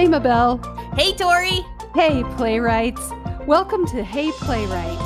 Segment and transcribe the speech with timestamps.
[0.00, 0.56] Hey, Mabel.
[0.94, 1.60] Hey, Tori.
[1.94, 3.10] Hey, playwrights.
[3.46, 4.98] Welcome to Hey Playwright,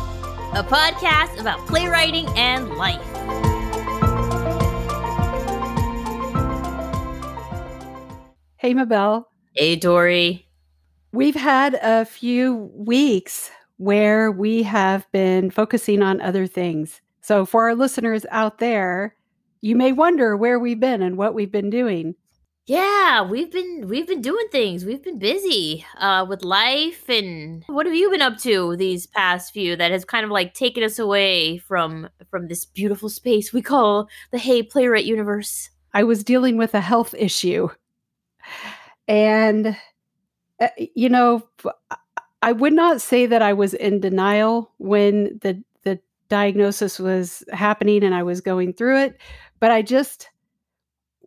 [0.54, 3.02] a podcast about playwriting and life.
[8.56, 9.28] Hey, Mabel.
[9.56, 10.46] Hey, Tori.
[11.10, 17.00] We've had a few weeks where we have been focusing on other things.
[17.20, 19.16] So, for our listeners out there,
[19.60, 22.14] you may wonder where we've been and what we've been doing.
[22.66, 24.86] Yeah, we've been we've been doing things.
[24.86, 29.52] We've been busy uh with life and what have you been up to these past
[29.52, 33.60] few that has kind of like taken us away from from this beautiful space we
[33.60, 35.68] call the Hey Playwright universe.
[35.92, 37.68] I was dealing with a health issue.
[39.06, 39.76] And
[40.60, 41.42] uh, you know,
[42.42, 48.04] I would not say that I was in denial when the the diagnosis was happening
[48.04, 49.18] and I was going through it,
[49.60, 50.28] but I just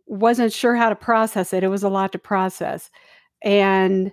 [0.08, 1.62] wasn't sure how to process it.
[1.62, 2.90] It was a lot to process.
[3.42, 4.12] And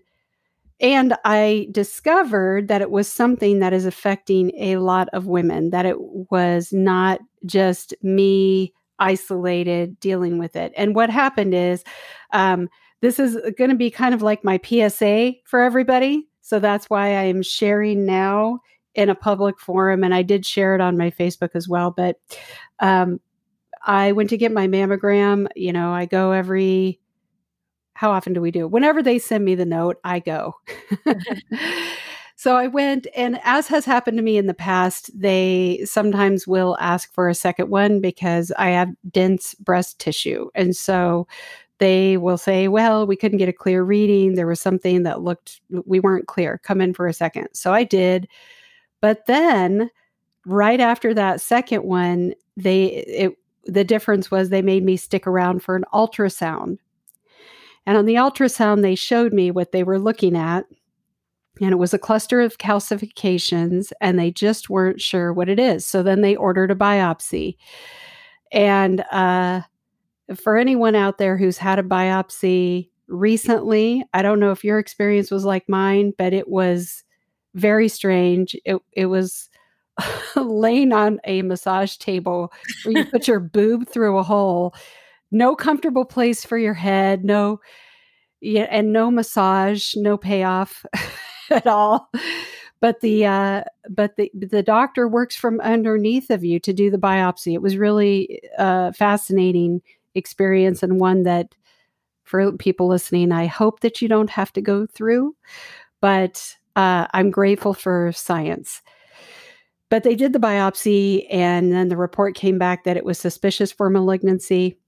[0.81, 5.85] and I discovered that it was something that is affecting a lot of women, that
[5.85, 5.95] it
[6.29, 10.73] was not just me isolated dealing with it.
[10.75, 11.83] And what happened is
[12.31, 12.69] um,
[13.01, 16.27] this is going to be kind of like my PSA for everybody.
[16.41, 18.59] So that's why I am sharing now
[18.95, 20.03] in a public forum.
[20.03, 21.91] And I did share it on my Facebook as well.
[21.91, 22.19] But
[22.79, 23.19] um,
[23.86, 25.47] I went to get my mammogram.
[25.55, 27.00] You know, I go every,
[27.94, 28.67] how often do we do?
[28.67, 30.55] Whenever they send me the note, I go.
[32.36, 36.75] so I went, and as has happened to me in the past, they sometimes will
[36.80, 40.50] ask for a second one because I have dense breast tissue.
[40.56, 41.28] And so
[41.78, 44.33] they will say, well, we couldn't get a clear reading.
[44.33, 46.59] There was something that looked, we weren't clear.
[46.63, 47.50] Come in for a second.
[47.53, 48.28] So I did.
[49.02, 49.91] But then
[50.45, 55.63] right after that second one, they, it, the difference was they made me stick around
[55.63, 56.77] for an ultrasound.
[57.85, 60.66] And on the ultrasound, they showed me what they were looking at.
[61.62, 65.85] And it was a cluster of calcifications, and they just weren't sure what it is.
[65.85, 67.56] So then they ordered a biopsy.
[68.51, 69.62] And uh,
[70.35, 75.31] for anyone out there who's had a biopsy recently, I don't know if your experience
[75.31, 77.03] was like mine, but it was
[77.53, 78.56] very strange.
[78.66, 79.50] It, it was
[80.35, 82.51] laying on a massage table
[82.83, 84.73] where you put your boob through a hole.
[85.31, 87.59] No comfortable place for your head, no
[88.41, 90.85] yeah, and no massage, no payoff
[91.50, 92.11] at all.
[92.79, 96.97] But the uh, but the the doctor works from underneath of you to do the
[96.97, 97.53] biopsy.
[97.53, 99.81] It was really uh, fascinating
[100.13, 101.55] experience and one that
[102.23, 105.35] for people listening, I hope that you don't have to go through.
[106.01, 108.81] But uh, I'm grateful for science.
[109.90, 113.72] But they did the biopsy, and then the report came back that it was suspicious
[113.72, 114.79] for malignancy.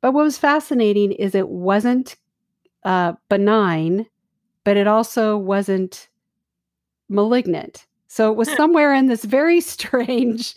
[0.00, 2.16] But what was fascinating is it wasn't
[2.84, 4.06] uh, benign,
[4.64, 6.08] but it also wasn't
[7.08, 7.86] malignant.
[8.08, 10.54] So it was somewhere in this very strange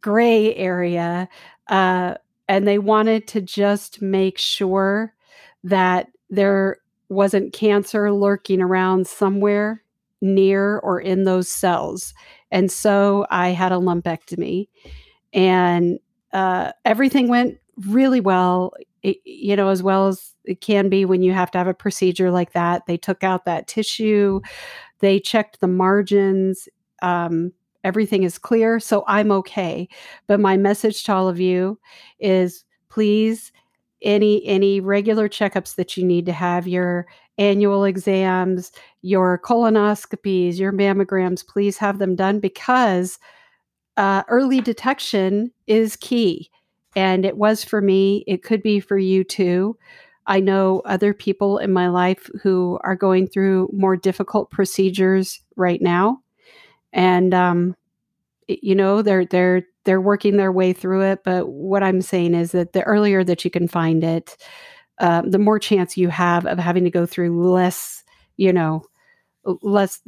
[0.00, 1.28] gray area.
[1.68, 2.14] Uh,
[2.48, 5.14] and they wanted to just make sure
[5.64, 9.82] that there wasn't cancer lurking around somewhere
[10.20, 12.14] near or in those cells.
[12.50, 14.68] And so I had a lumpectomy,
[15.32, 15.98] and
[16.32, 18.72] uh, everything went really well,
[19.02, 21.74] it, you know, as well as it can be when you have to have a
[21.74, 22.86] procedure like that.
[22.86, 24.40] They took out that tissue,
[25.00, 26.68] they checked the margins.
[27.02, 27.52] Um,
[27.84, 29.88] everything is clear, so I'm okay.
[30.26, 31.78] But my message to all of you
[32.18, 33.52] is please
[34.06, 37.06] any any regular checkups that you need to have your
[37.38, 38.72] annual exams,
[39.02, 43.18] your colonoscopies, your mammograms, please have them done because
[43.96, 46.50] uh, early detection is key.
[46.94, 49.76] And it was for me, it could be for you too.
[50.26, 55.82] I know other people in my life who are going through more difficult procedures right
[55.82, 56.22] now.
[56.92, 57.76] And, um,
[58.48, 61.24] you know, they're, they're, they're working their way through it.
[61.24, 64.36] But what I'm saying is that the earlier that you can find it,
[64.98, 68.04] um, the more chance you have of having to go through less,
[68.36, 68.82] you know,
[69.62, 70.02] less,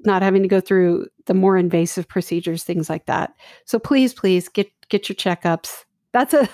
[0.00, 3.34] not having to go through the more invasive procedures, things like that.
[3.66, 5.84] So please, please get get your checkups.
[6.12, 6.48] That's a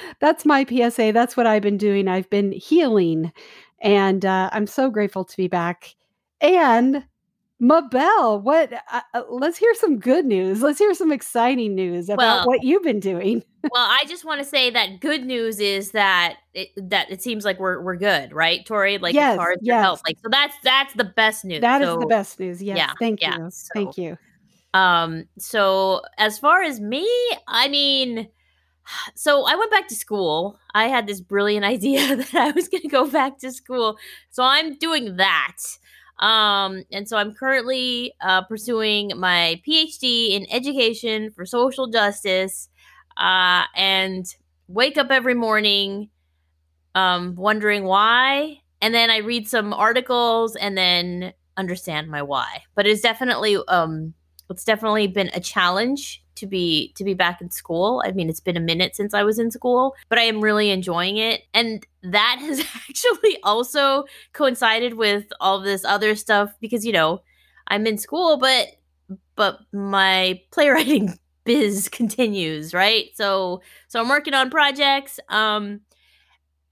[0.20, 1.12] that's my PSA.
[1.12, 2.08] That's what I've been doing.
[2.08, 3.32] I've been healing,
[3.80, 5.94] and uh, I'm so grateful to be back.
[6.40, 7.04] And
[7.62, 8.72] Mabel, what?
[8.72, 10.62] Uh, uh, let's hear some good news.
[10.62, 13.44] Let's hear some exciting news about well, what you've been doing.
[13.70, 17.44] well, I just want to say that good news is that it, that it seems
[17.44, 18.98] like we're we're good, right, Tori?
[18.98, 19.80] Like yes, as yes.
[19.80, 21.60] health, like so that's that's the best news.
[21.60, 22.60] That so, is the best news.
[22.60, 24.18] Yes, yeah, thank yeah, you, so, thank you.
[24.74, 27.08] Um, so as far as me,
[27.46, 28.28] I mean,
[29.14, 30.58] so I went back to school.
[30.74, 33.98] I had this brilliant idea that I was going to go back to school.
[34.30, 35.58] So I'm doing that.
[36.22, 42.68] Um, and so I'm currently uh, pursuing my PhD in education for social justice
[43.16, 44.24] uh, and
[44.68, 46.10] wake up every morning
[46.94, 48.60] um, wondering why.
[48.80, 52.62] And then I read some articles and then understand my why.
[52.76, 54.14] But it's definitely um,
[54.48, 58.02] it's definitely been a challenge to be to be back in school.
[58.04, 60.70] I mean, it's been a minute since I was in school, but I am really
[60.70, 61.42] enjoying it.
[61.54, 67.22] And that has actually also coincided with all this other stuff because, you know,
[67.68, 68.68] I'm in school, but
[69.36, 73.06] but my playwriting biz continues, right?
[73.14, 75.20] So so I'm working on projects.
[75.28, 75.82] Um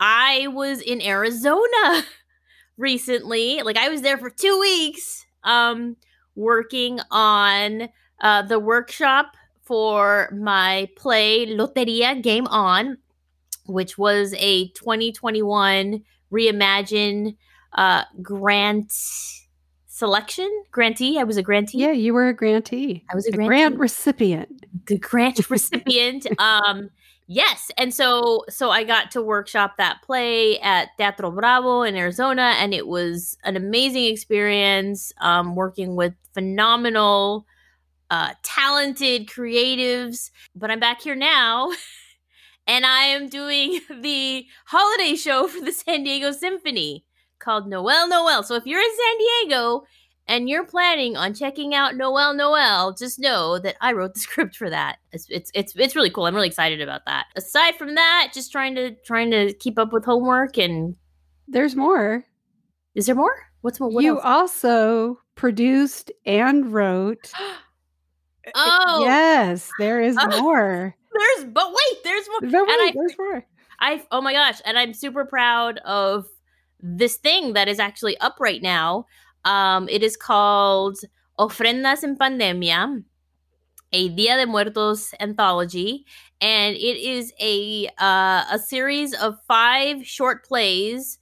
[0.01, 2.05] I was in Arizona
[2.77, 3.63] recently.
[3.63, 5.97] Like I was there for 2 weeks um
[6.35, 7.89] working on
[8.21, 9.37] uh, the workshop
[9.71, 12.99] for my play Loteria Game On,
[13.67, 16.03] which was a 2021
[16.33, 17.37] Reimagine
[17.75, 18.93] uh, grant
[19.87, 21.21] selection grantee.
[21.21, 21.79] I was a grantee.
[21.79, 23.05] Yeah, you were a grantee.
[23.13, 24.67] I was a, a grant recipient.
[24.87, 26.27] The grant recipient.
[26.41, 26.91] um,
[27.29, 32.55] yes, and so so I got to workshop that play at Teatro Bravo in Arizona,
[32.59, 35.13] and it was an amazing experience.
[35.21, 37.47] Um, working with phenomenal
[38.11, 40.31] uh, talented creatives.
[40.55, 41.71] But I'm back here now.
[42.67, 47.05] and I am doing the holiday show for the San Diego Symphony
[47.39, 48.43] called Noel Noel.
[48.43, 49.83] So if you're in San Diego
[50.27, 54.57] and you're planning on checking out Noel Noel, just know that I wrote the script
[54.57, 54.99] for that.
[55.13, 56.27] It's it's it's, it's really cool.
[56.27, 57.27] I'm really excited about that.
[57.37, 60.97] Aside from that, just trying to trying to keep up with homework and
[61.49, 62.25] there's more.
[62.95, 63.35] Is there more?
[63.63, 63.91] What's more?
[63.91, 64.25] What you else?
[64.25, 67.33] also produced and wrote
[68.55, 70.95] Oh yes, there is uh, more.
[71.13, 72.65] There's but wait, there's more.
[72.65, 73.47] Wait, I, there's more.
[73.81, 76.27] I oh my gosh, and I'm super proud of
[76.81, 79.07] this thing that is actually up right now.
[79.45, 80.99] Um, it is called
[81.39, 83.03] Ofrendas en Pandemia,
[83.93, 86.05] a Dia de Muertos anthology,
[86.41, 91.19] and it is a uh, a series of five short plays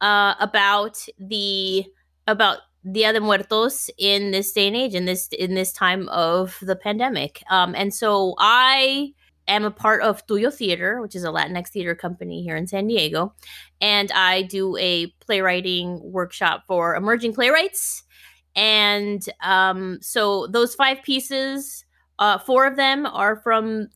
[0.00, 1.84] uh, about the
[2.26, 2.58] about
[2.90, 6.76] Dia de Muertos in this day and age, in this in this time of the
[6.76, 7.42] pandemic.
[7.50, 9.12] Um, and so I
[9.48, 12.86] am a part of Tuyo Theater, which is a Latinx theater company here in San
[12.86, 13.34] Diego,
[13.80, 18.04] and I do a playwriting workshop for emerging playwrights.
[18.54, 21.84] And um, so those five pieces,
[22.18, 23.88] uh, four of them are from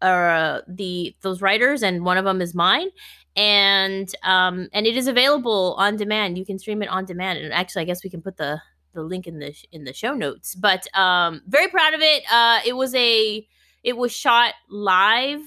[0.00, 2.88] uh, the those writers, and one of them is mine
[3.36, 6.38] and um and it is available on demand.
[6.38, 7.38] You can stream it on demand.
[7.38, 8.60] And actually i guess we can put the
[8.94, 10.54] the link in the in the show notes.
[10.54, 12.24] But um very proud of it.
[12.30, 13.46] Uh it was a
[13.84, 15.42] it was shot live.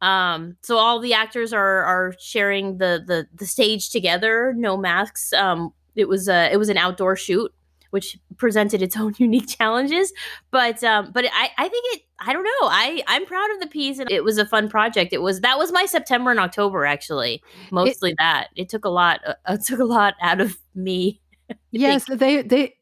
[0.00, 5.32] Um so all the actors are are sharing the the the stage together no masks.
[5.32, 7.52] Um it was a it was an outdoor shoot
[7.90, 10.12] which presented its own unique challenges.
[10.50, 12.68] But um, but I, I think it I don't know.
[12.68, 15.12] I I'm proud of the piece and it was a fun project.
[15.12, 17.42] It was that was my September and October actually.
[17.70, 18.48] Mostly it, that.
[18.56, 21.20] It took a lot uh, it took a lot out of me.
[21.70, 22.74] yes, they they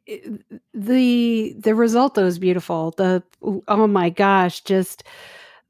[0.75, 2.93] the the result though is beautiful.
[2.97, 3.23] The
[3.69, 5.05] oh my gosh, just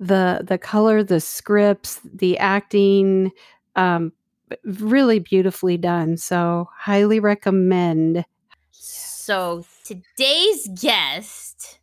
[0.01, 3.33] the the color, the scripts, the acting
[3.77, 4.13] um
[4.65, 6.17] really beautifully done.
[6.17, 8.25] So highly recommend.
[9.29, 11.81] So today's guest,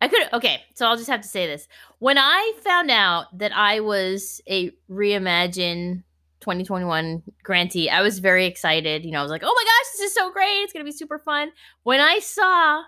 [0.00, 0.64] I could okay.
[0.74, 1.68] So I'll just have to say this:
[2.00, 6.02] when I found out that I was a reimagine
[6.40, 9.04] 2021 grantee, I was very excited.
[9.04, 10.62] You know, I was like, "Oh my gosh, this is so great!
[10.64, 11.52] It's gonna be super fun."
[11.84, 12.82] When I saw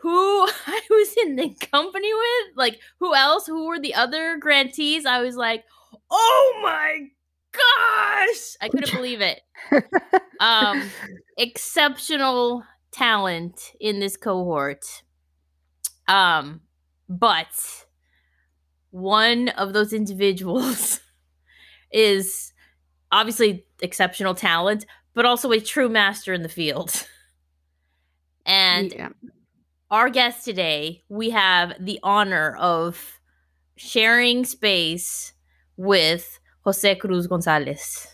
[0.00, 5.06] who I was in the company with, like who else, who were the other grantees,
[5.06, 5.62] I was like,
[6.10, 7.06] "Oh my
[7.52, 9.40] gosh, I couldn't believe it.
[10.40, 10.90] Um,
[11.36, 14.84] exceptional talent in this cohort.
[16.08, 16.60] Um,
[17.08, 17.86] but
[18.90, 21.00] one of those individuals
[21.92, 22.52] is
[23.10, 27.06] obviously exceptional talent, but also a true master in the field.
[28.44, 29.10] And yeah.
[29.88, 33.20] our guest today, we have the honor of
[33.76, 35.32] sharing space
[35.76, 38.06] with Jose Cruz Gonzalez.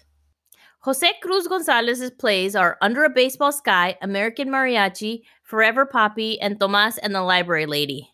[0.80, 6.96] Jose Cruz Gonzalez's plays are Under a Baseball Sky, American Mariachi, Forever Poppy, and Tomas
[6.98, 8.10] and the Library Lady.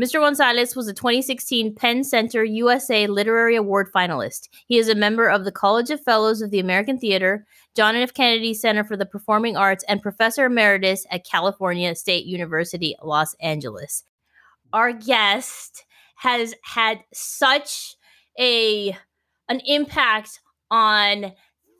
[0.00, 0.20] Mr.
[0.20, 4.48] Gonzalez was a 2016 PEN Center USA Literary Award finalist.
[4.66, 8.12] He is a member of the College of Fellows of the American Theater, John F.
[8.12, 14.04] Kennedy Center for the Performing Arts, and Professor Emeritus at California State University, Los Angeles.
[14.72, 15.84] Our guest
[16.16, 17.96] has had such
[18.38, 18.96] a
[19.50, 20.40] an impact
[20.70, 21.32] on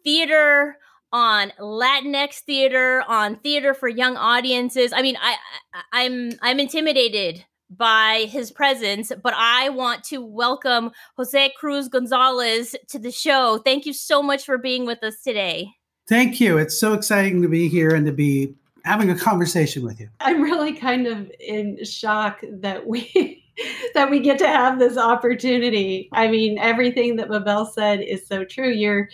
[0.05, 0.77] theater
[1.13, 4.93] on Latinx theater, on theater for young audiences.
[4.93, 5.37] I mean, I,
[5.75, 12.75] I I'm I'm intimidated by his presence, but I want to welcome Jose Cruz Gonzalez
[12.89, 13.59] to the show.
[13.65, 15.73] Thank you so much for being with us today.
[16.09, 16.59] Thank you.
[16.59, 20.09] It's so exciting to be here and to be having a conversation with you.
[20.21, 23.40] I'm really kind of in shock that we
[23.95, 26.09] that we get to have this opportunity.
[26.13, 28.71] I mean, everything that Mabel said is so true.
[28.71, 29.09] You're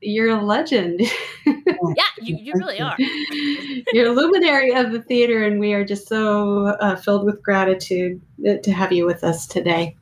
[0.00, 1.00] you're a legend.
[1.46, 2.96] yeah, you, you really are.
[3.92, 8.20] you're a luminary of the theater, and we are just so uh, filled with gratitude
[8.62, 9.96] to have you with us today.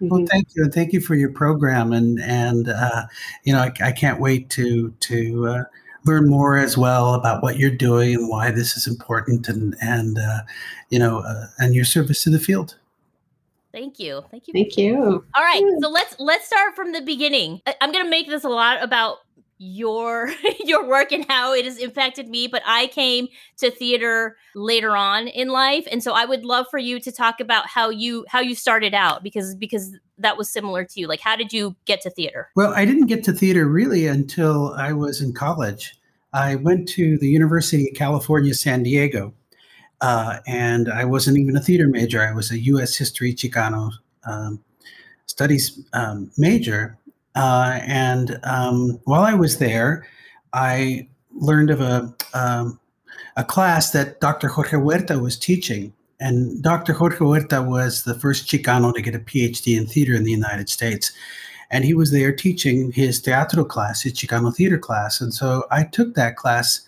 [0.00, 0.26] Well, mm-hmm.
[0.26, 3.06] thank you, and thank you for your program, and and uh,
[3.44, 5.64] you know I, I, can't wait to to uh,
[6.04, 10.18] learn more as well about what you're doing and why this is important, and and
[10.18, 10.40] uh,
[10.90, 12.76] you know uh, and your service to the field.
[13.74, 14.22] Thank you.
[14.30, 14.52] Thank you.
[14.54, 15.24] Thank you.
[15.34, 15.62] All right.
[15.80, 17.60] So let's let's start from the beginning.
[17.80, 19.18] I'm going to make this a lot about
[19.58, 20.30] your
[20.64, 25.28] your work and how it has impacted me but i came to theater later on
[25.28, 28.40] in life and so i would love for you to talk about how you how
[28.40, 32.00] you started out because because that was similar to you like how did you get
[32.00, 35.94] to theater well i didn't get to theater really until i was in college
[36.32, 39.32] i went to the university of california san diego
[40.00, 43.90] uh, and i wasn't even a theater major i was a us history chicano
[44.24, 44.62] um,
[45.26, 46.98] studies um, major
[47.34, 50.06] uh, and um, while I was there,
[50.52, 52.78] I learned of a um,
[53.36, 54.48] a class that Dr.
[54.48, 55.92] Jorge Huerta was teaching.
[56.20, 56.92] And Dr.
[56.92, 60.68] Jorge Huerta was the first Chicano to get a PhD in theater in the United
[60.68, 61.12] States.
[61.70, 65.20] And he was there teaching his teatro class, his Chicano theater class.
[65.20, 66.86] And so I took that class.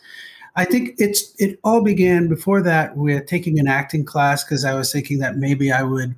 [0.57, 4.75] I think it's it all began before that with taking an acting class because I
[4.75, 6.15] was thinking that maybe I would,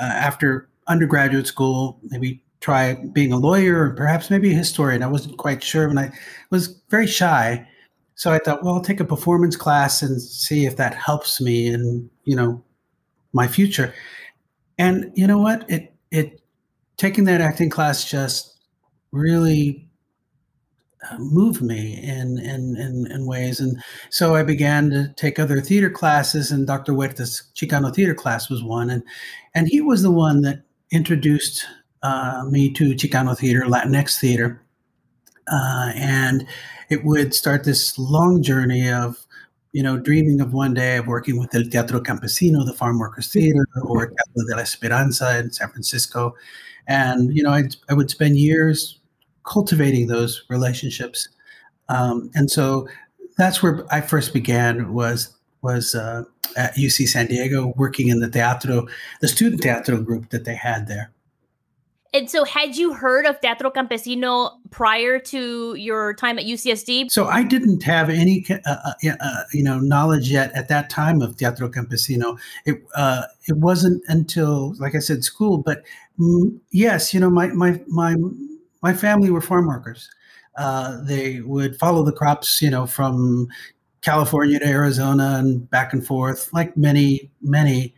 [0.00, 5.02] uh, after undergraduate school, maybe try being a lawyer or perhaps maybe a historian.
[5.02, 6.12] I wasn't quite sure, and I
[6.50, 7.66] was very shy.
[8.16, 11.68] So I thought, well, I'll take a performance class and see if that helps me
[11.68, 12.62] in you know
[13.32, 13.94] my future.
[14.76, 15.68] And you know what?
[15.70, 16.40] It it
[16.96, 18.56] taking that acting class just
[19.12, 19.87] really
[21.18, 25.90] moved me in, in in in ways, and so I began to take other theater
[25.90, 26.50] classes.
[26.50, 26.92] And Dr.
[26.92, 29.02] Huerta's Chicano theater class was one, and
[29.54, 31.64] and he was the one that introduced
[32.02, 34.62] uh, me to Chicano theater, Latinx theater.
[35.50, 36.46] Uh, and
[36.90, 39.26] it would start this long journey of,
[39.72, 43.32] you know, dreaming of one day of working with El Teatro Campesino, the Farm Workers
[43.32, 46.34] Theater, or Teatro de la Esperanza in San Francisco.
[46.86, 48.97] And, you know, I'd, I would spend years
[49.48, 51.28] cultivating those relationships.
[51.88, 52.88] Um, and so
[53.36, 56.22] that's where I first began was was uh,
[56.56, 58.86] at UC San Diego working in the teatro,
[59.20, 61.10] the student teatro group that they had there.
[62.14, 67.10] And so, had you heard of Teatro Campesino prior to your time at UCSD?
[67.10, 71.20] So I didn't have any, uh, uh, uh, you know, knowledge yet at that time
[71.20, 72.38] of Teatro Campesino.
[72.64, 75.58] It uh, it wasn't until, like I said, school.
[75.58, 75.82] But
[76.18, 78.16] mm, yes, you know, my my my
[78.82, 80.08] my family were farm workers.
[80.56, 83.48] Uh, they would follow the crops, you know, from
[84.00, 87.94] California to Arizona and back and forth, like many many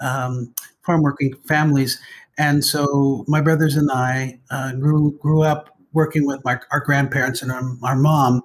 [0.00, 2.00] um, farm working families
[2.38, 7.42] and so my brothers and I uh, grew grew up working with my, our grandparents
[7.42, 8.42] and our, our mom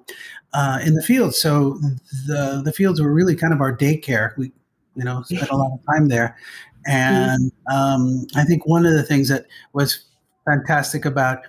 [0.53, 1.39] uh, in the fields.
[1.39, 1.79] So
[2.27, 4.37] the the fields were really kind of our daycare.
[4.37, 4.51] We
[4.95, 6.37] you know spent a lot of time there,
[6.85, 10.05] and um, I think one of the things that was
[10.45, 11.39] fantastic about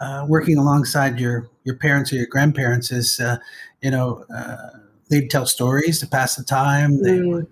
[0.00, 3.38] uh, working alongside your your parents or your grandparents is uh,
[3.82, 4.78] you know uh,
[5.10, 7.02] they'd tell stories to pass the time.
[7.02, 7.28] They mm.
[7.28, 7.46] would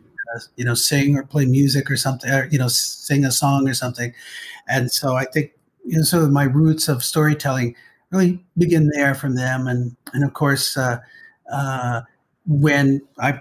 [0.56, 3.74] you know, sing or play music or something, or, you know, sing a song or
[3.74, 4.12] something.
[4.68, 5.52] And so I think,
[5.84, 7.74] you know, sort of my roots of storytelling
[8.10, 9.66] really begin there from them.
[9.66, 10.98] And, and of course, uh,
[11.52, 12.02] uh,
[12.46, 13.40] when I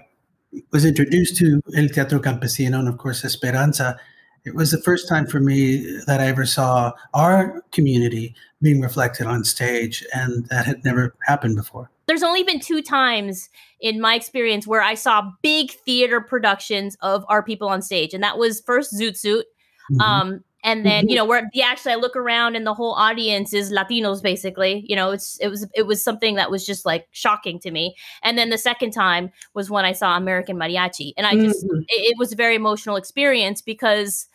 [0.72, 3.98] was introduced to El Teatro Campesino and of course Esperanza,
[4.46, 9.26] it was the first time for me that I ever saw our community being reflected
[9.26, 11.90] on stage, and that had never happened before.
[12.06, 13.50] There's only been two times
[13.80, 18.22] in my experience where I saw big theater productions of our people on stage, and
[18.22, 19.46] that was first Zoot Suit.
[19.90, 20.00] Mm-hmm.
[20.00, 21.10] Um, and then mm-hmm.
[21.10, 24.84] you know where the actually I look around and the whole audience is Latinos basically.
[24.86, 27.94] You know, it's it was it was something that was just like shocking to me.
[28.22, 31.82] And then the second time was when I saw American Mariachi, and I just mm-hmm.
[31.88, 34.26] it, it was a very emotional experience because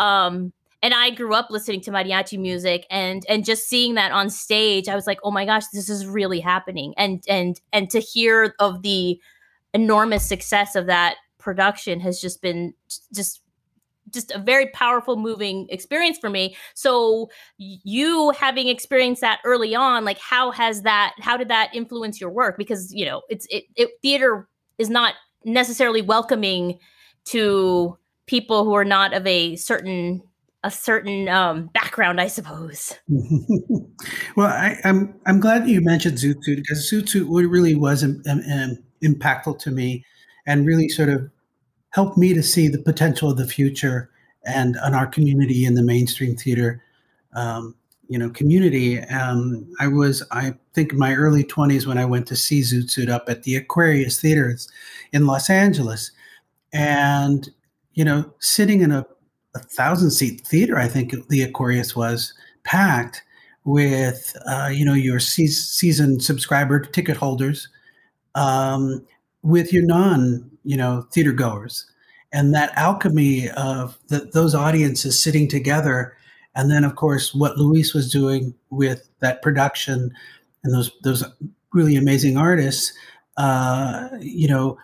[0.00, 0.52] um
[0.82, 4.88] and I grew up listening to mariachi music and and just seeing that on stage,
[4.88, 6.94] I was like, oh my gosh, this is really happening.
[6.96, 9.20] And and and to hear of the
[9.72, 12.74] enormous success of that production has just been
[13.14, 13.40] just
[14.16, 16.56] just a very powerful, moving experience for me.
[16.74, 21.14] So, you having experienced that early on, like how has that?
[21.20, 22.58] How did that influence your work?
[22.58, 26.78] Because you know, it's it, it theater is not necessarily welcoming
[27.26, 27.96] to
[28.26, 30.22] people who are not of a certain
[30.64, 32.94] a certain um, background, I suppose.
[34.36, 38.02] well, I, am I'm, I'm glad you mentioned Zoot Suit because Zoot Suit really was
[38.02, 40.04] um, um, impactful to me,
[40.46, 41.30] and really sort of
[41.96, 44.10] helped me to see the potential of the future
[44.44, 46.82] and on our community in the mainstream theater,
[47.34, 47.74] um,
[48.08, 49.00] you know, community.
[49.04, 52.90] Um, I was, I think, in my early 20s when I went to see Zoot
[52.90, 54.68] Suit up at the Aquarius Theaters
[55.12, 56.12] in Los Angeles,
[56.72, 57.48] and
[57.94, 59.06] you know, sitting in a
[59.54, 62.34] a thousand seat theater, I think the Aquarius was
[62.64, 63.22] packed
[63.64, 67.68] with, uh, you know, your se- season subscriber ticket holders,
[68.34, 69.02] um,
[69.42, 71.86] with your non, you know, theater goers,
[72.32, 76.16] and that alchemy of the, those audiences sitting together,
[76.54, 80.12] and then of course what Luis was doing with that production
[80.64, 81.24] and those those
[81.72, 82.92] really amazing artists,
[83.36, 84.78] uh, you know,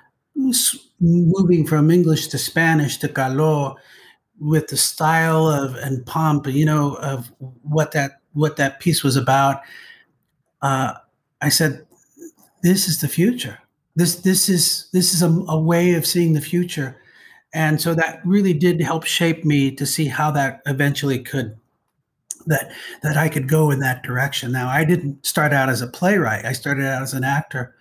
[1.01, 3.77] moving from English to Spanish to caló
[4.41, 9.17] with the style of and pomp, you know, of what that what that piece was
[9.17, 9.61] about.
[10.63, 10.95] Uh,
[11.41, 11.87] I said,
[12.63, 13.59] "This is the future.
[13.95, 17.01] This this is this is a, a way of seeing the future,"
[17.53, 21.57] and so that really did help shape me to see how that eventually could
[22.47, 22.73] that
[23.03, 24.53] that I could go in that direction.
[24.53, 26.45] Now, I didn't start out as a playwright.
[26.45, 27.75] I started out as an actor,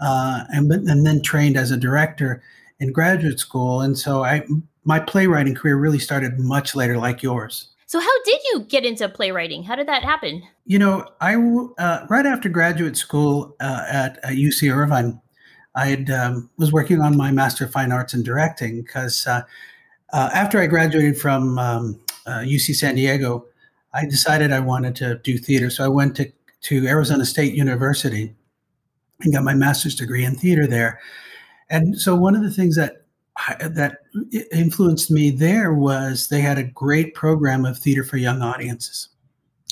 [0.00, 2.42] uh, and and then trained as a director
[2.80, 3.80] in graduate school.
[3.80, 4.46] And so I
[4.84, 7.68] my playwriting career really started much later, like yours.
[7.86, 9.62] So, how did you get into playwriting?
[9.62, 10.42] How did that happen?
[10.66, 11.36] You know, I
[11.78, 15.20] uh, right after graduate school uh, at, at, UC Irvine,
[15.78, 19.42] I had, um, was working on my Master of Fine Arts in Directing because uh,
[20.12, 23.46] uh, after I graduated from um, UC uh, San Diego,
[23.94, 25.70] I decided I wanted to do theater.
[25.70, 28.34] So I went to to Arizona State University
[29.20, 30.98] and got my master's degree in theater there.
[31.70, 33.04] And so one of the things that
[33.60, 33.98] that
[34.52, 39.10] influenced me there was they had a great program of theater for young audiences.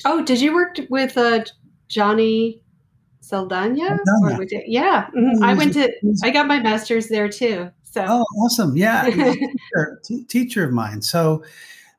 [0.05, 1.43] Oh, did you work with uh,
[1.89, 2.61] Johnny
[3.27, 3.75] Saldana?
[4.65, 5.43] Yeah, mm-hmm.
[5.43, 5.91] I went to.
[6.23, 7.69] I got my master's there too.
[7.83, 8.05] So.
[8.07, 8.77] Oh, awesome!
[8.77, 11.01] Yeah, teacher, t- teacher of mine.
[11.01, 11.43] So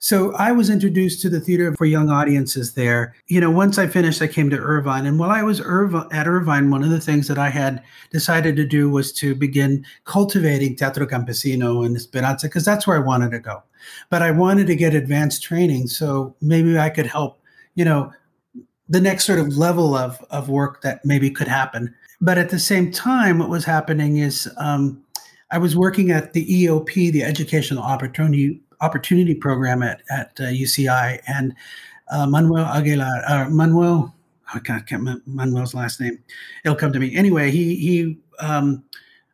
[0.01, 3.17] so I was introduced to the theater for young audiences there.
[3.27, 5.07] You know, once I finished, I came to Irvine.
[5.07, 8.65] And while I was at Irvine, one of the things that I had decided to
[8.65, 13.41] do was to begin cultivating Teatro Campesino and Esperanza, because that's where I wanted to
[13.41, 13.65] go.
[14.09, 15.89] But I wanted to get advanced training.
[15.89, 17.41] So maybe I could help,
[17.75, 18.13] you know,
[18.89, 21.95] the next sort of level of, of work that maybe could happen.
[22.21, 25.03] But at the same time, what was happening is um,
[25.51, 31.21] I was working at the EOP, the Educational Opportunity opportunity program at at uh, UCI,
[31.27, 31.55] and
[32.11, 34.15] uh, Manuel Aguilar, uh, Manuel,
[34.55, 36.19] I can't, can't Manuel's last name.
[36.65, 37.51] It'll come to me anyway.
[37.51, 38.85] He he um,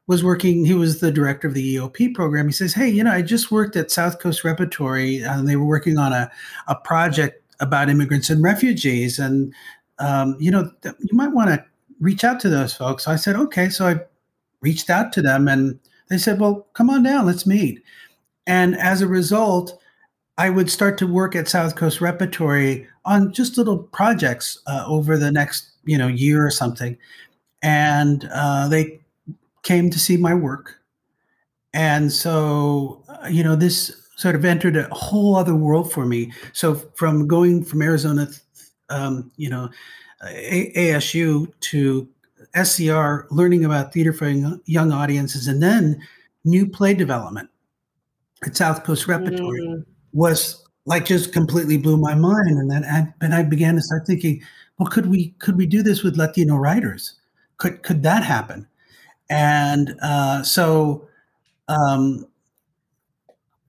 [0.07, 0.65] was working.
[0.65, 2.47] He was the director of the EOP program.
[2.47, 5.67] He says, "Hey, you know, I just worked at South Coast Repertory, and they were
[5.67, 6.31] working on a
[6.69, 9.55] a project about immigrants and refugees, and
[9.99, 11.65] um, you know, th- you might want to
[12.01, 14.01] reach out to those folks." So I said, "Okay." So I
[14.61, 17.83] reached out to them, and they said, "Well, come on down, let's meet."
[18.47, 19.81] And as a result,
[20.37, 25.17] I would start to work at South Coast Repertory on just little projects uh, over
[25.17, 26.99] the next, you know, year or something.
[27.63, 29.01] And uh, they
[29.63, 30.81] came to see my work.
[31.73, 36.33] And so, uh, you know, this sort of entered a whole other world for me.
[36.53, 38.29] So from going from Arizona,
[38.89, 39.71] um, you know,
[40.27, 42.09] a- ASU to
[42.55, 44.29] SCR, learning about theater for
[44.67, 46.01] young audiences, and then
[46.45, 47.49] new play development
[48.45, 49.85] at South Coast Repertory mm.
[50.13, 52.59] was like just completely blew my mind.
[52.59, 54.43] And then I, and I began to start thinking,
[54.79, 57.15] well, could we could we do this with Latino writers?
[57.57, 58.67] Could could that happen?
[59.31, 61.09] And uh, so
[61.69, 62.27] um,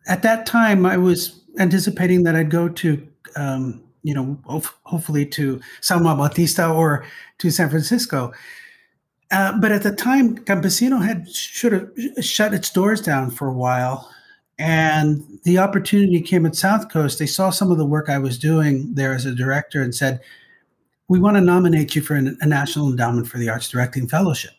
[0.08, 4.38] at that time, I was anticipating that I'd go to um, you know
[4.84, 7.06] hopefully to San Juan Bautista or
[7.40, 8.32] to San Francisco.
[9.32, 11.90] Uh, but at the time, Campesino had should have
[12.24, 14.10] shut its doors down for a while,
[14.58, 17.20] and the opportunity came at South Coast.
[17.20, 20.22] They saw some of the work I was doing there as a director and said,
[21.10, 24.54] We want to nominate you for a National Endowment for the Arts Directing Fellowship.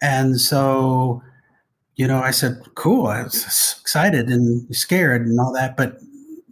[0.00, 1.22] And so,
[1.96, 3.06] you know, I said, Cool.
[3.06, 5.76] I was excited and scared and all that.
[5.76, 5.98] But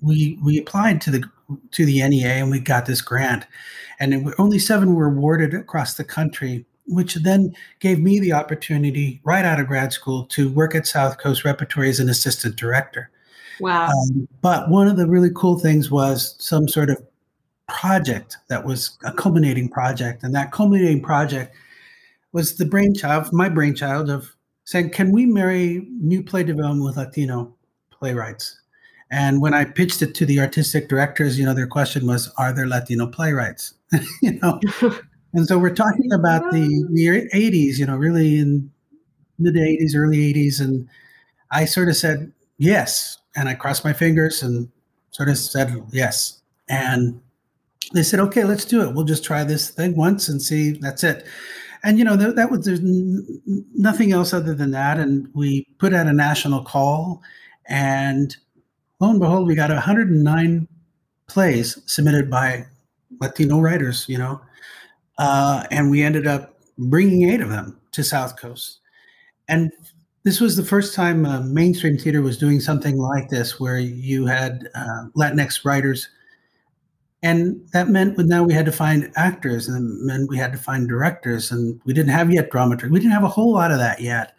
[0.00, 1.24] we we applied to the
[1.72, 3.46] to the NEA and we got this grant.
[3.98, 9.20] And it, only seven were awarded across the country which then gave me the opportunity
[9.24, 13.10] right out of grad school to work at South Coast Repertory as an assistant director.
[13.60, 13.88] Wow.
[13.88, 17.00] Um, but one of the really cool things was some sort of
[17.68, 20.24] project that was a culminating project.
[20.24, 21.54] And that culminating project
[22.32, 24.34] was the brainchild, my brainchild of
[24.70, 27.52] saying, can we marry new play development with Latino
[27.90, 28.60] playwrights?
[29.10, 32.52] And when I pitched it to the artistic directors, you know, their question was, are
[32.52, 33.74] there Latino playwrights?
[34.22, 34.60] you know,
[35.34, 38.70] and so we're talking about the, the 80s, you know, really in
[39.40, 40.60] mid 80s, early 80s.
[40.60, 40.88] And
[41.50, 43.18] I sort of said, yes.
[43.34, 44.70] And I crossed my fingers and
[45.10, 46.40] sort of said, yes.
[46.68, 47.20] And
[47.92, 48.94] they said, okay, let's do it.
[48.94, 50.74] We'll just try this thing once and see.
[50.74, 51.26] That's it.
[51.82, 52.80] And you know that, that was there's
[53.74, 54.98] nothing else other than that.
[54.98, 57.22] And we put out a national call,
[57.66, 58.36] and
[59.00, 60.68] lo and behold, we got 109
[61.26, 62.66] plays submitted by
[63.20, 64.06] Latino writers.
[64.08, 64.40] You know,
[65.18, 68.80] uh, and we ended up bringing eight of them to South Coast.
[69.48, 69.72] And
[70.22, 74.26] this was the first time uh, mainstream theater was doing something like this, where you
[74.26, 76.08] had uh, Latinx writers
[77.22, 80.88] and that meant now we had to find actors and meant we had to find
[80.88, 84.00] directors and we didn't have yet dramaturgs we didn't have a whole lot of that
[84.00, 84.34] yet.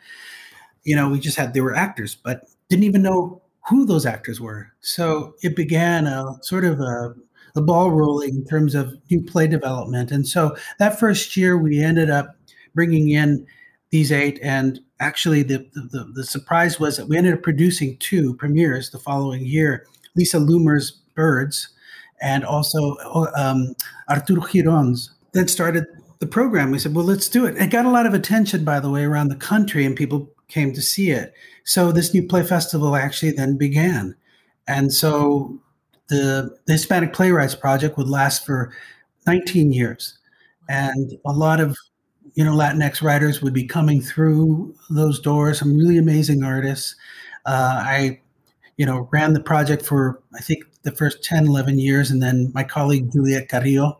[0.84, 4.42] You know we just had they were actors but didn't even know who those actors
[4.42, 4.72] were.
[4.80, 7.14] So it began a sort of a
[7.62, 10.12] ball rolling in terms of new play development.
[10.12, 12.36] And so that first year we ended up
[12.74, 13.46] bringing in
[13.92, 18.34] these eight and actually the, the, the surprise was that we ended up producing two
[18.36, 21.70] premieres the following year lisa loomer's birds
[22.22, 22.98] and also
[23.36, 23.76] um,
[24.10, 25.12] Arturo Giron's.
[25.34, 25.86] Then started
[26.20, 26.72] the program.
[26.72, 27.58] We said, well, let's do it.
[27.58, 30.74] It got a lot of attention, by the way, around the country, and people came
[30.74, 31.34] to see it.
[31.64, 34.16] So this new play festival actually then began.
[34.68, 35.60] And so
[36.10, 38.74] the, the Hispanic Playwrights Project would last for
[39.26, 40.18] 19 years.
[40.70, 41.78] And a lot of
[42.36, 45.60] you know Latinx writers would be coming through those doors.
[45.60, 46.96] Some really amazing artists.
[47.46, 48.20] Uh, I,
[48.78, 52.12] you know, ran the project for I think the first 10, 11 years.
[52.12, 54.00] And then my colleague, Juliette Carrillo,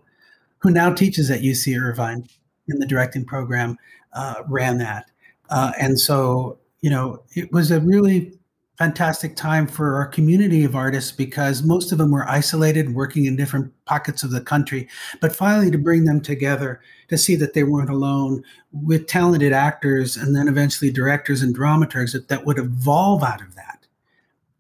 [0.60, 2.28] who now teaches at UC Irvine
[2.68, 3.78] in the directing program,
[4.14, 5.06] uh, ran that.
[5.50, 8.34] Uh, and so, you know, it was a really
[8.82, 13.36] fantastic time for our community of artists because most of them were isolated, working in
[13.36, 14.88] different pockets of the country.
[15.20, 20.18] But finally, to bring them together to see that they weren't alone with talented actors
[20.18, 23.86] and then eventually directors and dramaturgs that, that would evolve out of that.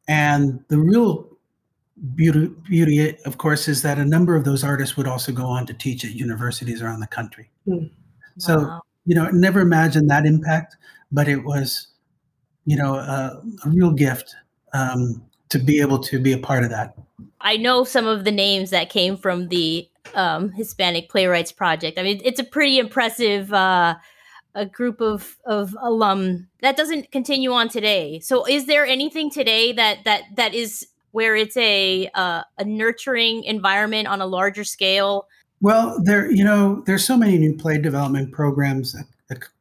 [0.07, 1.30] And the real
[2.15, 5.65] beauty, beauty, of course, is that a number of those artists would also go on
[5.67, 7.49] to teach at universities around the country.
[7.67, 7.91] Mm.
[8.37, 8.81] So, wow.
[9.05, 10.77] you know, never imagined that impact,
[11.11, 11.87] but it was,
[12.65, 14.35] you know, a, a real gift
[14.73, 16.95] um, to be able to be a part of that.
[17.41, 21.99] I know some of the names that came from the um, Hispanic Playwrights Project.
[21.99, 23.95] I mean, it's a pretty impressive uh,
[24.53, 28.19] a group of of alum that doesn't continue on today.
[28.19, 33.43] So, is there anything today that that that is where it's a uh, a nurturing
[33.43, 35.27] environment on a larger scale?
[35.61, 38.95] Well, there you know there's so many new play development programs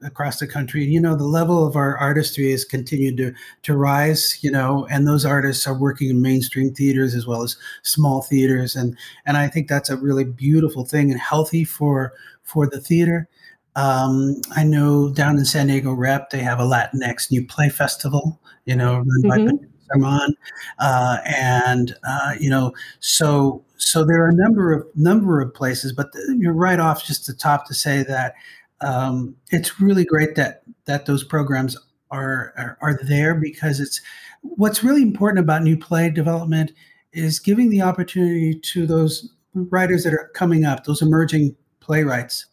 [0.03, 0.85] across the country.
[0.85, 4.43] You know, the level of our artistry has continued to to rise.
[4.43, 8.75] You know, and those artists are working in mainstream theaters as well as small theaters,
[8.77, 13.29] and and I think that's a really beautiful thing and healthy for for the theater.
[13.77, 18.41] Um, I know down in San Diego Rep they have a Latinx New Play Festival.
[18.65, 19.47] You know, run mm-hmm.
[19.47, 20.37] by Armand,
[20.79, 25.92] uh, and uh, you know, so so there are a number of number of places,
[25.92, 28.35] but the, you're right off just the top to say that
[28.81, 31.76] um, it's really great that that those programs
[32.11, 34.00] are, are are there because it's
[34.42, 36.72] what's really important about new play development
[37.12, 42.46] is giving the opportunity to those writers that are coming up, those emerging playwrights.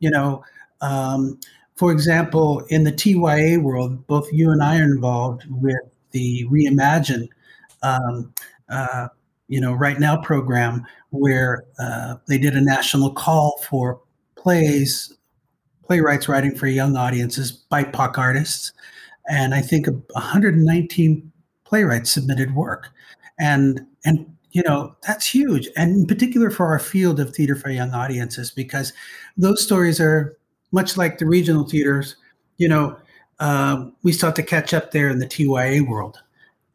[0.00, 0.44] You know,
[0.80, 1.38] um,
[1.76, 5.76] for example, in the TYA world, both you and I are involved with
[6.10, 7.28] the Reimagine,
[7.82, 8.32] um,
[8.68, 9.08] uh,
[9.48, 14.00] you know, right now program where uh, they did a national call for
[14.36, 15.12] plays,
[15.84, 18.72] playwrights writing for young audiences, BIPOC artists,
[19.28, 21.32] and I think 119
[21.64, 22.88] playwrights submitted work,
[23.38, 27.70] and and you know that's huge, and in particular for our field of theater for
[27.70, 28.92] young audiences because
[29.36, 30.36] those stories are
[30.72, 32.16] much like the regional theaters,
[32.58, 32.98] you know
[33.40, 36.20] uh, we start to catch up there in the TYA world.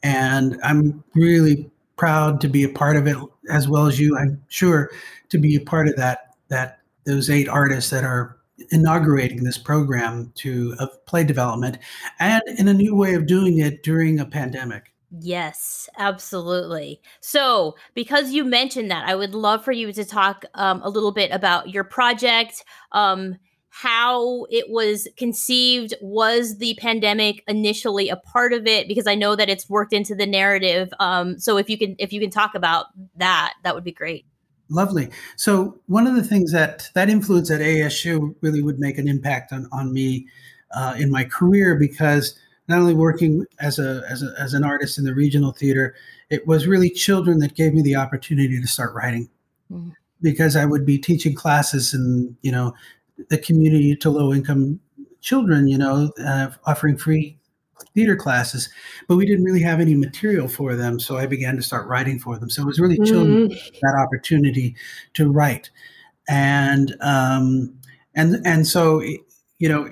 [0.01, 3.17] And I'm really proud to be a part of it
[3.49, 4.17] as well as you.
[4.17, 4.91] I'm sure
[5.29, 8.37] to be a part of that, that those eight artists that are
[8.71, 11.77] inaugurating this program to of play development
[12.19, 14.93] and in a new way of doing it during a pandemic.
[15.19, 16.99] Yes, absolutely.
[17.19, 21.11] So, because you mentioned that, I would love for you to talk um, a little
[21.11, 23.37] bit about your project, um,
[23.75, 28.87] how it was conceived was the pandemic initially a part of it?
[28.87, 32.13] Because i know that it's worked into the narrative um, so if you can if
[32.13, 34.25] you can talk about that that would be great.
[34.69, 35.09] Lovely.
[35.37, 39.51] So one of the things that that influence at asu really would make an impact
[39.51, 40.27] on on me
[40.71, 44.99] uh, in my career because not only working as a, as a as an artist
[44.99, 45.95] in the regional theater
[46.29, 49.29] it was really children that gave me the opportunity to start writing.
[49.71, 49.93] Mm.
[50.21, 52.73] because i would be teaching classes and you know
[53.29, 54.79] the community to low income
[55.21, 57.37] children, you know, uh, offering free
[57.93, 58.69] theater classes,
[59.07, 60.99] but we didn't really have any material for them.
[60.99, 62.49] So I began to start writing for them.
[62.49, 63.77] So it was really children mm-hmm.
[63.81, 64.75] that opportunity
[65.13, 65.69] to write,
[66.27, 67.77] and um,
[68.15, 69.91] and and so you know,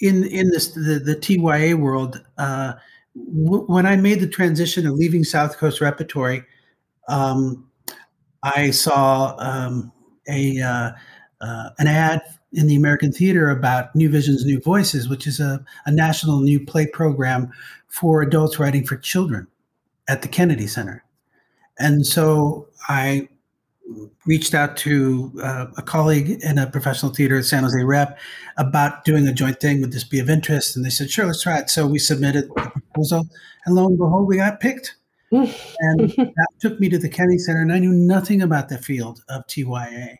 [0.00, 2.74] in in this the, the TYA world, uh,
[3.16, 6.44] w- when I made the transition of leaving South Coast Repertory,
[7.08, 7.68] um,
[8.42, 9.92] I saw um,
[10.28, 10.92] a uh,
[11.40, 15.64] uh, an ad in the American Theater about New Visions, New Voices, which is a,
[15.86, 17.52] a national new play program
[17.88, 19.46] for adults writing for children
[20.08, 21.04] at the Kennedy Center.
[21.78, 23.28] And so I
[24.26, 28.18] reached out to uh, a colleague in a professional theater at San Jose Rep
[28.56, 29.80] about doing a joint thing.
[29.80, 30.76] Would this be of interest?
[30.76, 31.70] And they said, sure, let's try it.
[31.70, 33.28] So we submitted the proposal,
[33.64, 34.96] and lo and behold, we got picked.
[35.30, 35.52] and
[36.00, 39.46] that took me to the Kennedy Center, and I knew nothing about the field of
[39.46, 40.18] TYA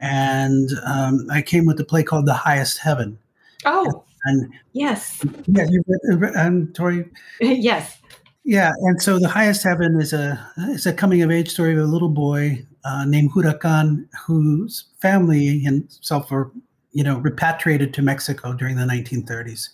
[0.00, 3.18] and um, I came with a play called The Highest Heaven.
[3.64, 5.82] Oh, and yes, yeah, you
[6.16, 7.04] read, um, Tori.
[7.40, 7.98] yes,
[8.44, 11.78] yeah, and so The Highest Heaven is a is a coming of age story of
[11.78, 16.50] a little boy uh, named Huracan whose family and himself were
[16.92, 19.68] you know repatriated to Mexico during the 1930s.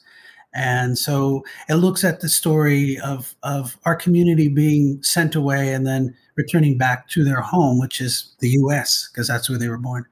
[0.56, 5.86] And so it looks at the story of, of our community being sent away and
[5.86, 9.78] then returning back to their home, which is the U.S., because that's where they were
[9.78, 10.06] born.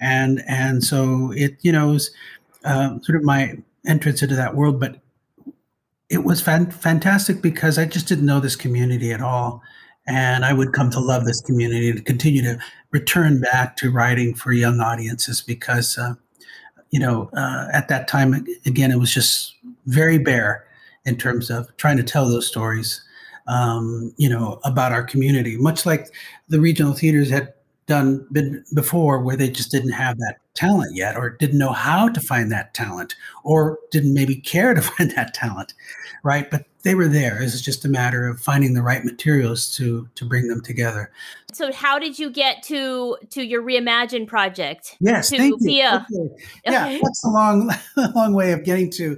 [0.00, 2.10] And and so it you know was
[2.64, 5.00] uh, sort of my entrance into that world, but
[6.08, 9.62] it was fan- fantastic because I just didn't know this community at all.
[10.08, 12.58] And I would come to love this community and continue to
[12.92, 16.14] return back to writing for young audiences because, uh,
[16.90, 19.54] you know, uh, at that time, again, it was just
[19.86, 20.64] very bare
[21.04, 23.02] in terms of trying to tell those stories,
[23.48, 26.08] um, you know, about our community, much like
[26.48, 27.52] the regional theaters had
[27.86, 32.08] done been before where they just didn't have that talent yet or didn't know how
[32.08, 35.72] to find that talent or didn't maybe care to find that talent
[36.24, 40.08] right but they were there it's just a matter of finding the right materials to
[40.16, 41.12] to bring them together
[41.52, 45.68] so how did you get to to your reimagine project yes to thank you.
[45.68, 46.06] Pia.
[46.64, 47.70] yeah that's a long
[48.16, 49.16] long way of getting to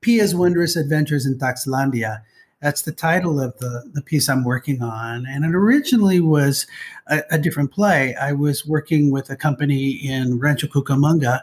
[0.00, 2.22] Pia's Wondrous Adventures in Taxlandia.
[2.60, 5.26] That's the title of the, the piece I'm working on.
[5.26, 6.66] And it originally was
[7.06, 8.14] a, a different play.
[8.16, 11.40] I was working with a company in Rancho Cucamonga,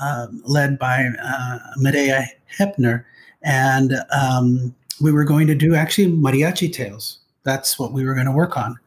[0.00, 2.26] um, led by uh, Medea
[2.58, 3.04] Hepner.
[3.42, 7.18] And um, we were going to do actually mariachi tales.
[7.42, 8.78] That's what we were going to work on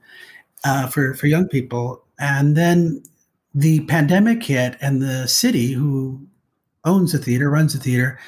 [0.63, 2.01] uh, for, for young people.
[2.19, 3.03] And then
[3.53, 6.19] the pandemic hit, and the city, who
[6.83, 8.19] owns the theater, runs the theater,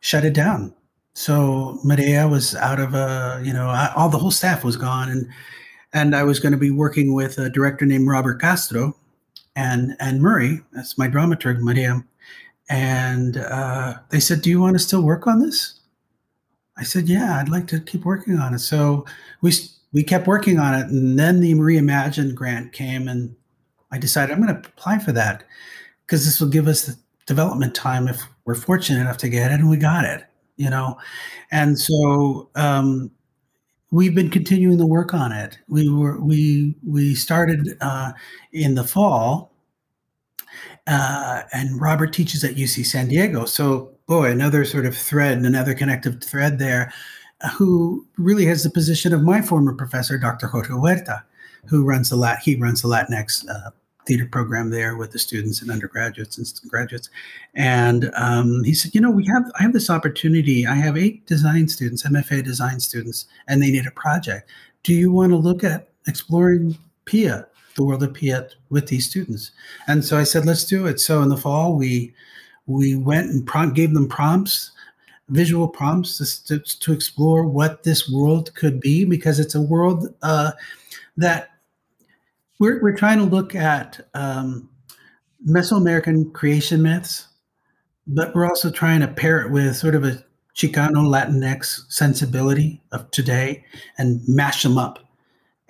[0.00, 0.74] shut it down.
[1.14, 5.28] So Medea was out of a, you know, all the whole staff was gone, and
[5.92, 8.96] and I was going to be working with a director named Robert Castro,
[9.56, 12.04] and and Murray, that's my dramaturg, Medea,
[12.68, 15.80] and uh, they said, "Do you want to still work on this?"
[16.76, 19.04] I said, "Yeah, I'd like to keep working on it." So
[19.42, 19.52] we
[19.92, 23.34] we kept working on it, and then the Reimagine grant came, and
[23.90, 25.44] I decided I'm going to apply for that
[26.06, 26.96] because this will give us the
[27.26, 30.24] development time if we're fortunate enough to get it and we got it
[30.60, 30.98] you know?
[31.50, 33.10] And so um,
[33.90, 35.58] we've been continuing the work on it.
[35.68, 38.12] We were we we started uh,
[38.52, 39.52] in the fall
[40.86, 43.46] uh, and robert teaches at uc san diego.
[43.46, 46.92] So boy another sort of thread another connective thread there
[47.56, 51.22] who really has the position of my former professor dr jorge huerta
[51.66, 53.70] who runs the lat he runs the latinx uh,
[54.10, 57.10] theater program there with the students and undergraduates and graduates.
[57.54, 60.66] And um, he said, you know, we have I have this opportunity.
[60.66, 64.50] I have eight design students, MFA design students, and they need a project.
[64.82, 67.46] Do you want to look at exploring PIA,
[67.76, 69.52] the world of PIA, with these students?
[69.86, 70.98] And so I said, let's do it.
[70.98, 72.12] So in the fall, we
[72.66, 74.72] we went and gave them prompts
[75.28, 80.50] visual prompts to, to, explore what this world could be because it's a world uh,
[81.16, 81.49] that
[82.60, 84.68] we're, we're trying to look at um,
[85.48, 87.26] Mesoamerican creation myths,
[88.06, 90.22] but we're also trying to pair it with sort of a
[90.54, 93.64] Chicano Latinx sensibility of today
[93.96, 94.98] and mash them up.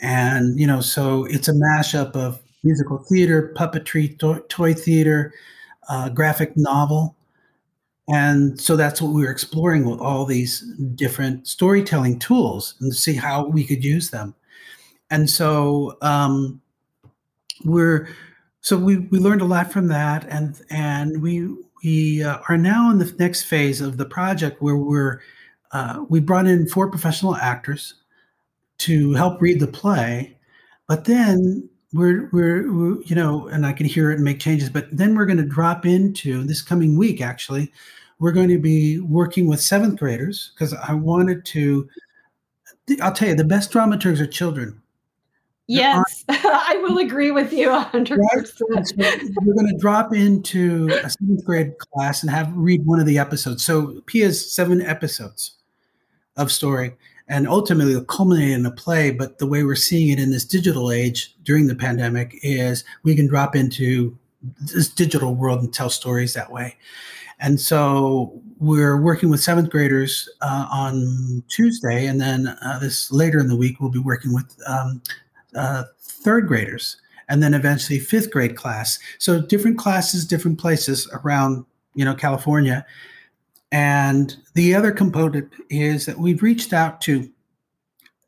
[0.00, 5.32] And, you know, so it's a mashup of musical theater, puppetry, to- toy theater,
[5.88, 7.16] uh, graphic novel.
[8.08, 10.62] And so that's what we were exploring with all these
[10.96, 14.34] different storytelling tools and see how we could use them.
[15.10, 16.60] And so um,
[17.64, 18.08] we're
[18.60, 21.48] so we we learned a lot from that, and and we
[21.82, 25.20] we uh, are now in the next phase of the project where we're
[25.72, 27.94] uh, we brought in four professional actors
[28.78, 30.36] to help read the play,
[30.88, 34.70] but then we're, we're, we're you know, and I can hear it and make changes.
[34.70, 37.20] But then we're going to drop into this coming week.
[37.20, 37.72] Actually,
[38.18, 41.88] we're going to be working with seventh graders because I wanted to.
[43.00, 44.80] I'll tell you, the best dramaturgs are children.
[45.70, 48.18] Yes, I will agree with you 100%.
[48.18, 48.46] Right?
[48.46, 48.66] So
[49.42, 53.18] we're going to drop into a seventh grade class and have read one of the
[53.18, 53.64] episodes.
[53.64, 55.52] So Pia's seven episodes
[56.36, 56.96] of story
[57.28, 59.12] and ultimately it'll culminate in a play.
[59.12, 63.14] But the way we're seeing it in this digital age during the pandemic is we
[63.14, 64.18] can drop into
[64.60, 66.76] this digital world and tell stories that way.
[67.38, 73.38] And so we're working with seventh graders uh, on Tuesday, and then uh, this later
[73.38, 75.00] in the week we'll be working with um,
[75.54, 76.96] uh, third graders,
[77.28, 78.98] and then eventually fifth grade class.
[79.18, 82.84] So different classes, different places around you know California,
[83.72, 87.30] and the other component is that we've reached out to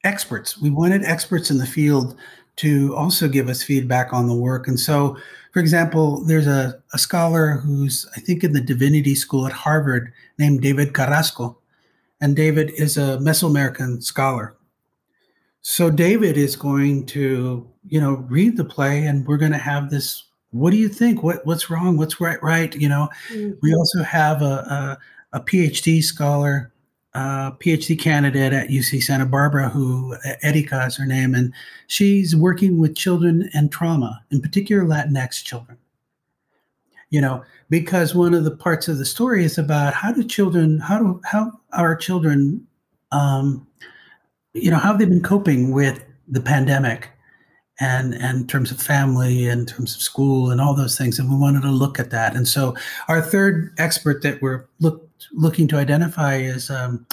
[0.04, 0.58] experts.
[0.58, 2.16] We wanted experts in the field
[2.56, 4.68] to also give us feedback on the work.
[4.68, 5.16] And so,
[5.52, 10.12] for example, there's a, a scholar who's, I think, in the divinity school at Harvard
[10.38, 11.56] named David Carrasco.
[12.20, 14.54] And David is a Mesoamerican scholar.
[15.62, 19.90] So David is going to, you know, read the play and we're going to have
[19.90, 21.22] this what do you think?
[21.22, 21.96] What what's wrong?
[21.96, 22.40] What's right?
[22.42, 22.74] Right?
[22.76, 23.52] You know, mm-hmm.
[23.62, 24.98] we also have a,
[25.32, 26.70] a PhD scholar,
[27.14, 31.52] uh, PhD candidate at UC Santa Barbara, who Erika is her name, and
[31.86, 35.78] she's working with children and trauma, in particular Latinx children.
[37.08, 40.80] You know, because one of the parts of the story is about how do children,
[40.80, 42.66] how do how our children,
[43.10, 43.66] um,
[44.54, 47.10] you know, how have they been coping with the pandemic,
[47.80, 51.18] and and in terms of family, and in terms of school, and all those things,
[51.18, 52.36] and we wanted to look at that.
[52.36, 52.74] And so,
[53.08, 57.06] our third expert that we're look looking to identify is um,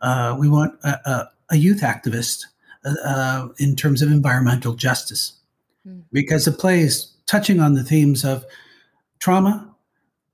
[0.00, 2.46] uh, we want a, a, a youth activist
[2.84, 5.34] uh, uh, in terms of environmental justice,
[5.86, 6.02] mm.
[6.12, 8.44] because the play is touching on the themes of
[9.20, 9.72] trauma,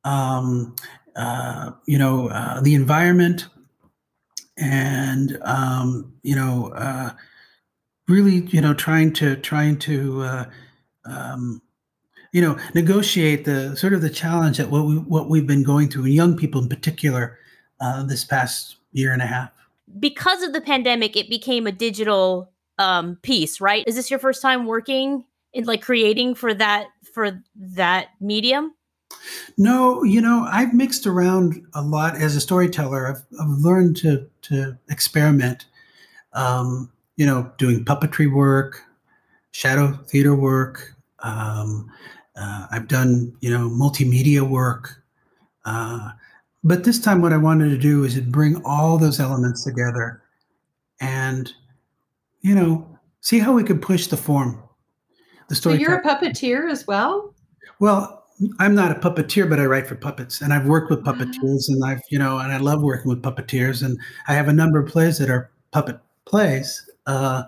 [0.04, 0.74] um,
[1.16, 3.46] uh, you know, uh, the environment,
[4.56, 7.10] and um, you know, uh,
[8.08, 10.46] really, you know, trying to trying to
[11.04, 11.62] um,
[12.36, 15.88] you know negotiate the sort of the challenge that what we what we've been going
[15.88, 17.38] through and young people in particular
[17.80, 19.50] uh, this past year and a half.
[19.98, 23.84] Because of the pandemic it became a digital um, piece right?
[23.86, 28.74] Is this your first time working in like creating for that for that medium
[29.56, 34.28] no you know i've mixed around a lot as a storyteller i've, I've learned to
[34.42, 35.66] to experiment
[36.32, 38.82] um, you know doing puppetry work
[39.52, 41.90] shadow theater work um,
[42.36, 45.02] uh, I've done, you know, multimedia work.
[45.64, 46.10] Uh,
[46.62, 50.22] but this time, what I wanted to do is bring all those elements together
[51.00, 51.52] and,
[52.40, 52.86] you know,
[53.20, 54.62] see how we could push the form.
[55.48, 55.76] The story.
[55.76, 57.34] So you're a puppeteer as well?
[57.78, 58.25] Well,
[58.58, 61.82] I'm not a puppeteer, but I write for puppets, and I've worked with puppeteers, and
[61.84, 64.88] I've you know, and I love working with puppeteers, and I have a number of
[64.90, 67.44] plays that are puppet plays uh,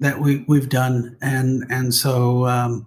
[0.00, 2.86] that we we've done, and and so um,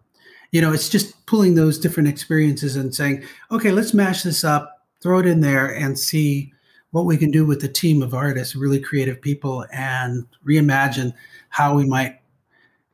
[0.51, 4.87] you know, it's just pulling those different experiences and saying, okay, let's mash this up,
[5.01, 6.51] throw it in there, and see
[6.91, 11.13] what we can do with a team of artists, really creative people, and reimagine
[11.49, 12.19] how we might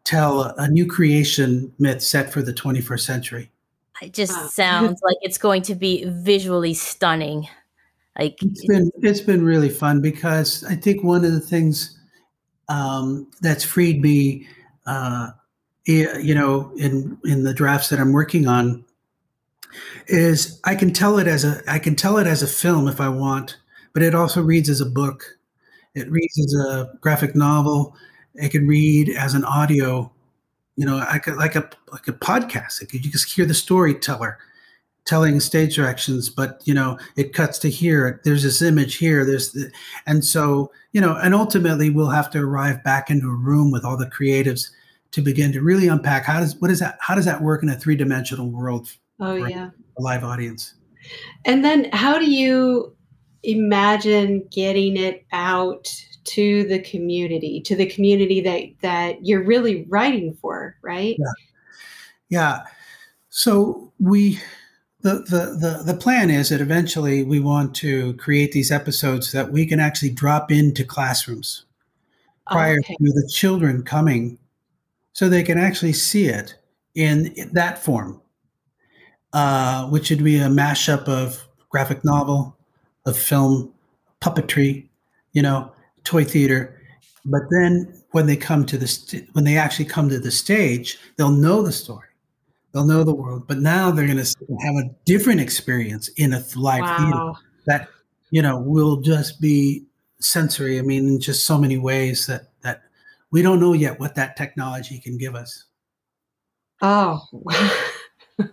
[0.03, 3.51] tell a new creation myth set for the 21st century.
[4.01, 4.47] It just wow.
[4.47, 7.47] sounds like it's going to be visually stunning.
[8.17, 11.99] Like it's been it's been really fun because I think one of the things
[12.69, 14.47] um, that's freed me
[14.85, 15.31] uh,
[15.85, 18.83] you know, in in the drafts that I'm working on,
[20.07, 22.99] is I can tell it as a I can tell it as a film if
[22.99, 23.57] I want,
[23.93, 25.37] but it also reads as a book.
[25.93, 27.95] It reads as a graphic novel.
[28.35, 30.11] It can read as an audio.
[30.75, 32.81] You know, I could like a like a podcast.
[32.81, 34.37] It could, you just hear the storyteller
[35.05, 38.19] telling stage directions, but you know, it cuts to here.
[38.23, 39.23] There's this image here.
[39.23, 39.71] There's the,
[40.05, 43.85] and so you know, and ultimately we'll have to arrive back into a room with
[43.85, 44.71] all the creatives
[45.11, 47.69] to begin to really unpack how does what is that how does that work in
[47.69, 48.91] a three dimensional world?
[49.19, 50.73] Oh yeah, a live audience.
[51.45, 52.95] And then how do you
[53.43, 55.87] imagine getting it out
[56.25, 61.15] to the community, to the community that that you're really writing for, right?
[61.19, 61.33] Yeah.
[62.29, 62.63] Yeah.
[63.29, 64.39] So we
[65.05, 69.51] the, the, the, the plan is that eventually we want to create these episodes that
[69.51, 71.65] we can actually drop into classrooms
[72.47, 72.95] prior okay.
[72.95, 74.39] to the children coming
[75.13, 76.55] so they can actually see it
[76.95, 78.19] in that form,
[79.33, 82.57] uh, which would be a mashup of graphic novel,
[83.05, 83.71] of film,
[84.21, 84.87] puppetry,
[85.33, 85.71] you know,
[86.05, 86.81] toy theater.
[87.25, 90.97] But then when they come to the st- when they actually come to the stage,
[91.17, 92.07] they'll know the story,
[92.71, 93.47] they'll know the world.
[93.47, 96.97] But now they're going to have a different experience in a live wow.
[96.97, 97.33] theater
[97.65, 97.89] that
[98.29, 99.85] you know will just be
[100.19, 100.79] sensory.
[100.79, 102.83] I mean, in just so many ways that that
[103.31, 105.65] we don't know yet what that technology can give us.
[106.81, 107.21] Oh.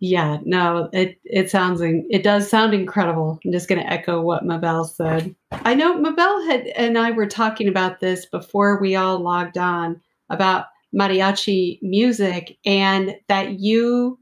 [0.00, 3.38] yeah, no, it it sounds it does sound incredible.
[3.44, 5.34] I'm just going to echo what Mabel said.
[5.52, 10.00] I know Mabel had and I were talking about this before we all logged on
[10.30, 10.66] about
[10.98, 14.18] mariachi music and that you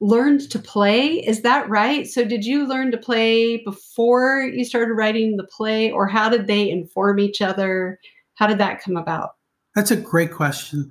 [0.00, 1.14] learned to play.
[1.26, 2.06] Is that right?
[2.06, 6.46] So did you learn to play before you started writing the play or how did
[6.46, 7.98] they inform each other?
[8.36, 9.30] How did that come about?
[9.74, 10.88] That's a great question.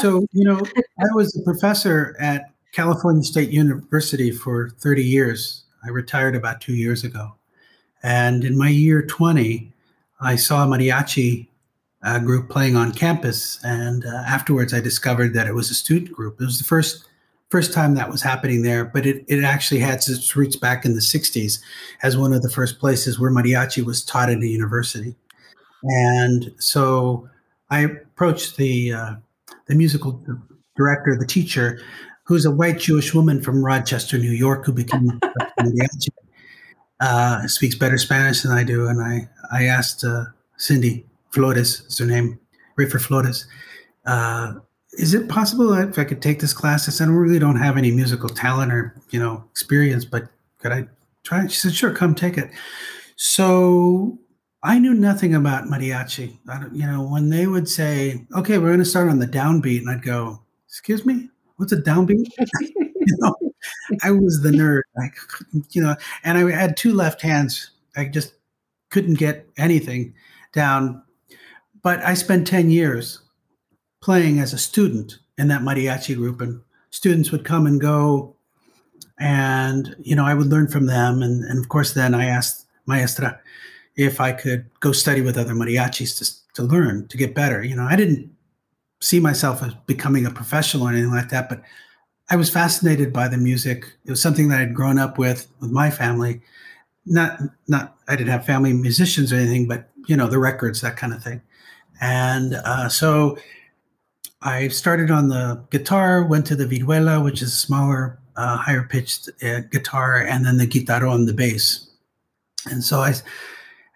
[0.00, 0.62] So, you know,
[0.98, 5.64] I was a professor at California State University for 30 years.
[5.84, 7.34] I retired about two years ago.
[8.02, 9.72] And in my year 20,
[10.20, 11.48] I saw a mariachi
[12.02, 13.58] uh, group playing on campus.
[13.64, 16.40] And uh, afterwards, I discovered that it was a student group.
[16.40, 17.06] It was the first
[17.50, 20.94] first time that was happening there, but it, it actually had its roots back in
[20.94, 21.60] the 60s
[22.02, 25.14] as one of the first places where mariachi was taught at a university.
[25.84, 27.28] And so
[27.70, 29.14] I approached the, uh,
[29.66, 30.20] the musical
[30.74, 31.80] director, the teacher,
[32.24, 36.08] who's a white Jewish woman from Rochester, New York, who became a mariachi.
[37.00, 40.24] Uh, speaks better Spanish than I do, and I I asked uh,
[40.56, 42.38] Cindy Flores, is her name,
[42.78, 43.46] Reifler Flores,
[44.06, 44.54] uh,
[44.98, 46.88] is it possible that if I could take this class?
[46.88, 50.72] I said I really don't have any musical talent or you know experience, but could
[50.72, 50.86] I
[51.24, 51.46] try?
[51.46, 52.50] She said, sure, come take it.
[53.16, 54.18] So
[54.62, 56.38] I knew nothing about mariachi.
[56.72, 59.90] you know, when they would say, "Okay, we're going to start on the downbeat," and
[59.90, 62.28] I'd go, "Excuse me, what's a downbeat?"
[63.06, 63.34] you know,
[64.02, 64.82] I was the nerd.
[64.96, 65.14] Like,
[65.70, 67.70] you know, and I had two left hands.
[67.96, 68.34] I just
[68.90, 70.14] couldn't get anything
[70.52, 71.02] down.
[71.82, 73.20] But I spent ten years
[74.00, 78.36] playing as a student in that mariachi group, and students would come and go,
[79.18, 81.22] and you know, I would learn from them.
[81.22, 83.38] And, and of course, then I asked Maestra
[83.96, 87.62] if I could go study with other mariachis to, to learn, to get better.
[87.62, 88.33] You know, I didn't
[89.00, 91.62] see myself as becoming a professional or anything like that, but
[92.30, 93.84] I was fascinated by the music.
[94.04, 96.40] It was something that I'd grown up with with my family.
[97.06, 97.38] Not
[97.68, 101.12] not I didn't have family musicians or anything, but you know the records, that kind
[101.12, 101.42] of thing.
[102.00, 103.38] And uh, so
[104.42, 108.82] I started on the guitar, went to the vihuela, which is a smaller, uh, higher
[108.82, 111.90] pitched uh, guitar, and then the guitarón, the bass.
[112.70, 113.14] And so I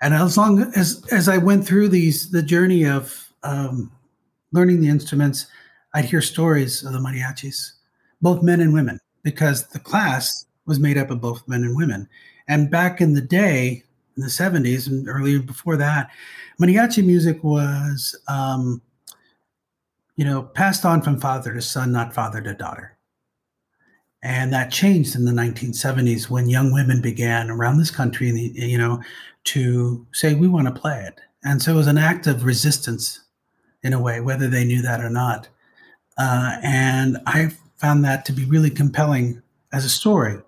[0.02, 3.90] and as long as as I went through these the journey of um,
[4.52, 5.46] learning the instruments,
[5.94, 7.72] I'd hear stories of the mariachis,
[8.20, 12.08] both men and women, because the class was made up of both men and women.
[12.46, 13.82] And back in the day,
[14.16, 16.10] in the 70s and earlier before that,
[16.60, 18.82] mariachi music was, um,
[20.16, 22.96] you know, passed on from father to son, not father to daughter.
[24.22, 29.00] And that changed in the 1970s when young women began around this country, you know,
[29.44, 31.20] to say, we want to play it.
[31.44, 33.20] And so it was an act of resistance
[33.82, 35.48] in a way, whether they knew that or not.
[36.18, 39.40] Uh, and I found that to be really compelling
[39.72, 40.38] as a story.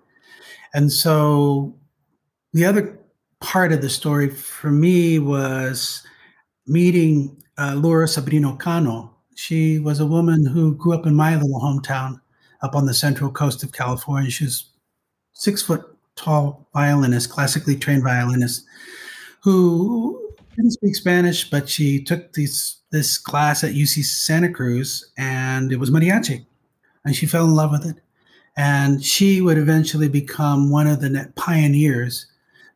[0.74, 1.74] And so
[2.52, 2.98] the other
[3.40, 6.04] part of the story for me was
[6.66, 9.14] meeting uh, Laura Sobrino Cano.
[9.36, 12.20] She was a woman who grew up in my little hometown
[12.62, 14.30] up on the central coast of California.
[14.30, 14.66] She was
[15.32, 15.84] six foot
[16.16, 18.64] tall violinist, classically trained violinist,
[19.42, 25.72] who didn't speak Spanish, but she took this this class at UC Santa Cruz, and
[25.72, 26.44] it was mariachi,
[27.04, 27.96] and she fell in love with it,
[28.56, 32.26] and she would eventually become one of the pioneers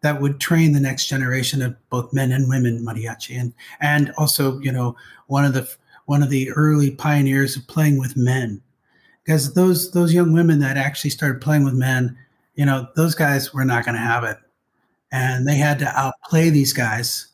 [0.02, 4.58] that would train the next generation of both men and women mariachi, and and also
[4.60, 4.96] you know
[5.26, 5.68] one of the
[6.06, 8.60] one of the early pioneers of playing with men.
[9.24, 12.16] Because those those young women that actually started playing with men,
[12.54, 14.36] you know, those guys were not going to have it,
[15.12, 17.28] and they had to outplay these guys,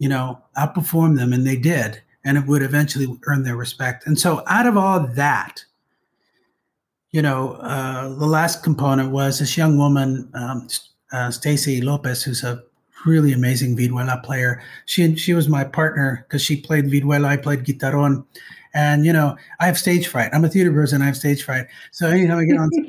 [0.00, 4.06] you know, outperform them, and they did, and it would eventually earn their respect.
[4.06, 5.62] And so, out of all that,
[7.12, 10.68] you know, uh, the last component was this young woman, um,
[11.12, 12.62] uh, Stacy Lopez, who's a
[13.04, 14.62] really amazing vihuela player.
[14.86, 18.24] She she was my partner because she played vihuela, I played guitarón,
[18.72, 20.30] And you know, I have stage fright.
[20.32, 21.02] I'm a theater person.
[21.02, 21.66] I have stage fright.
[21.92, 22.88] So anytime I get on stage,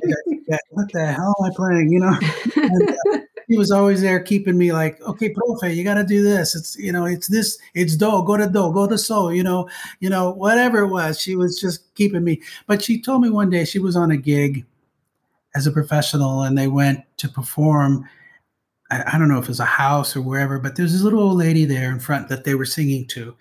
[0.53, 1.91] I what the hell am I playing?
[1.91, 2.17] You know,
[2.55, 3.20] and, uh,
[3.51, 6.55] he was always there keeping me like, okay, profe, you got to do this.
[6.55, 9.67] It's you know, it's this, it's do, go to do, go to so, you know,
[9.99, 11.19] you know, whatever it was.
[11.19, 12.41] She was just keeping me.
[12.65, 14.65] But she told me one day she was on a gig
[15.53, 18.07] as a professional, and they went to perform.
[18.89, 21.21] I, I don't know if it was a house or wherever, but there's this little
[21.21, 23.35] old lady there in front that they were singing to,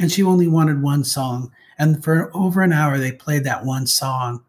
[0.00, 1.52] and she only wanted one song.
[1.78, 4.42] And for over an hour, they played that one song,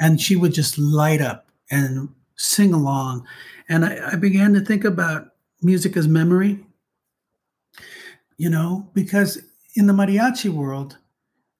[0.00, 3.26] and she would just light up and sing along
[3.68, 5.28] and I, I began to think about
[5.62, 6.64] music as memory,
[8.36, 9.42] you know, because
[9.74, 10.98] in the mariachi world,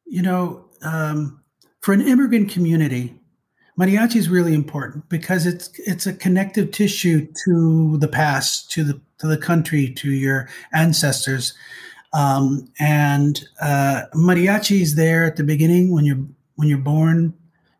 [0.04, 1.40] you know, um,
[1.80, 3.18] for an immigrant community,
[3.78, 9.00] mariachi is really important because it's it's a connective tissue to the past, to the
[9.18, 11.54] to the country, to your ancestors,
[12.12, 16.24] um, and uh, mariachi is there at the beginning when you're
[16.56, 17.34] when you're born,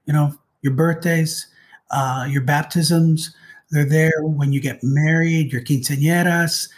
[0.05, 1.47] you know, your birthdays,
[1.91, 3.35] uh, your baptisms,
[3.71, 6.69] they're there when you get married, your quinceañeras,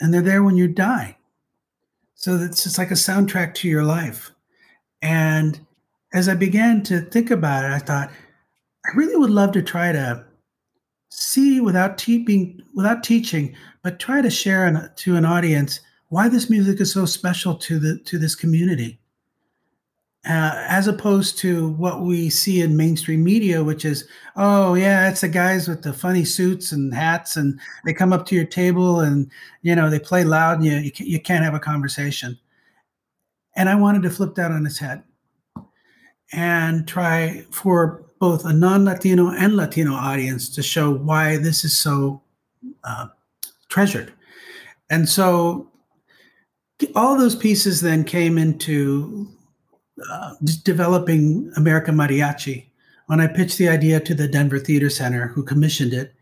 [0.00, 1.16] and they're there when you die.
[2.14, 4.30] So it's just like a soundtrack to your life.
[5.02, 5.60] And
[6.12, 8.10] as I began to think about it, I thought,
[8.86, 10.24] I really would love to try to
[11.10, 16.50] see without teaching, without teaching, but try to share an, to an audience why this
[16.50, 18.99] music is so special to the to this community
[20.26, 24.06] uh, as opposed to what we see in mainstream media, which is,
[24.36, 28.26] oh yeah, it's the guys with the funny suits and hats, and they come up
[28.26, 29.30] to your table and
[29.62, 32.38] you know they play loud, and you you, can't, have a conversation.
[33.56, 35.02] And I wanted to flip that on its head
[36.32, 42.20] and try for both a non-Latino and Latino audience to show why this is so
[42.84, 43.08] uh,
[43.68, 44.12] treasured.
[44.90, 45.68] And so
[46.94, 49.28] all those pieces then came into
[50.10, 52.66] uh, developing American Mariachi,
[53.06, 56.14] when I pitched the idea to the Denver Theater Center, who commissioned it,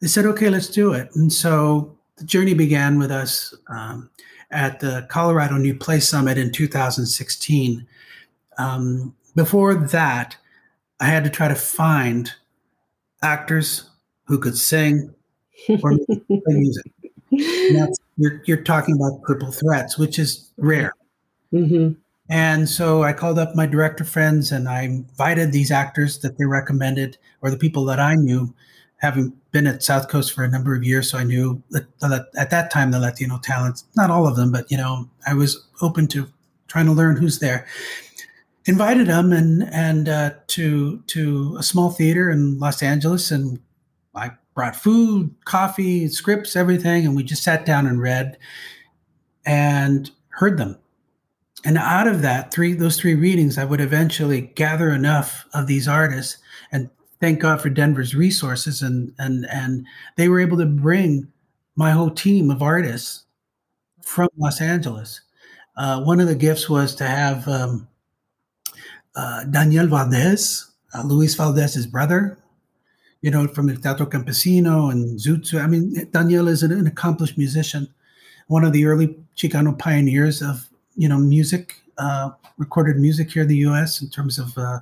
[0.00, 1.10] they said, okay, let's do it.
[1.14, 4.10] And so the journey began with us um,
[4.50, 7.86] at the Colorado New Play Summit in 2016.
[8.58, 10.36] Um, before that,
[11.00, 12.32] I had to try to find
[13.22, 13.90] actors
[14.24, 15.14] who could sing
[15.82, 16.92] or play music.
[17.30, 20.92] You're, you're, talking about triple threats, which is rare.
[21.52, 21.98] Mm-hmm.
[22.28, 26.44] And so I called up my director friends and I invited these actors that they
[26.44, 28.54] recommended or the people that I knew,
[28.98, 31.10] having been at South Coast for a number of years.
[31.10, 31.86] So I knew that,
[32.36, 35.66] at that time the Latino talents, not all of them, but you know, I was
[35.82, 36.28] open to
[36.68, 37.66] trying to learn who's there.
[38.64, 43.58] Invited them and and uh, to to a small theater in Los Angeles, and
[44.14, 48.38] I brought food, coffee, scripts, everything, and we just sat down and read
[49.44, 50.78] and heard them
[51.64, 55.88] and out of that three those three readings i would eventually gather enough of these
[55.88, 56.38] artists
[56.70, 56.88] and
[57.20, 59.86] thank god for denver's resources and and and
[60.16, 61.30] they were able to bring
[61.76, 63.24] my whole team of artists
[64.02, 65.20] from los angeles.
[65.76, 67.88] Uh, one of the gifts was to have um,
[69.16, 72.38] uh, daniel valdez uh, luis valdez's brother
[73.22, 77.38] you know from the teatro campesino and zoot i mean daniel is an, an accomplished
[77.38, 77.88] musician
[78.48, 83.48] one of the early chicano pioneers of you know music, uh, recorded music here in
[83.48, 84.02] the U.S.
[84.02, 84.80] in terms of uh,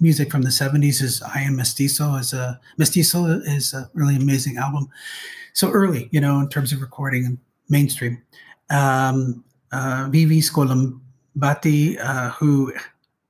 [0.00, 1.02] music from the '70s.
[1.02, 4.88] Is I Am Mestizo is a Mestizo is a really amazing album.
[5.52, 7.38] So early, you know, in terms of recording and
[7.68, 8.22] mainstream.
[8.70, 12.72] Um, uh, Vivi Scolombati, uh, who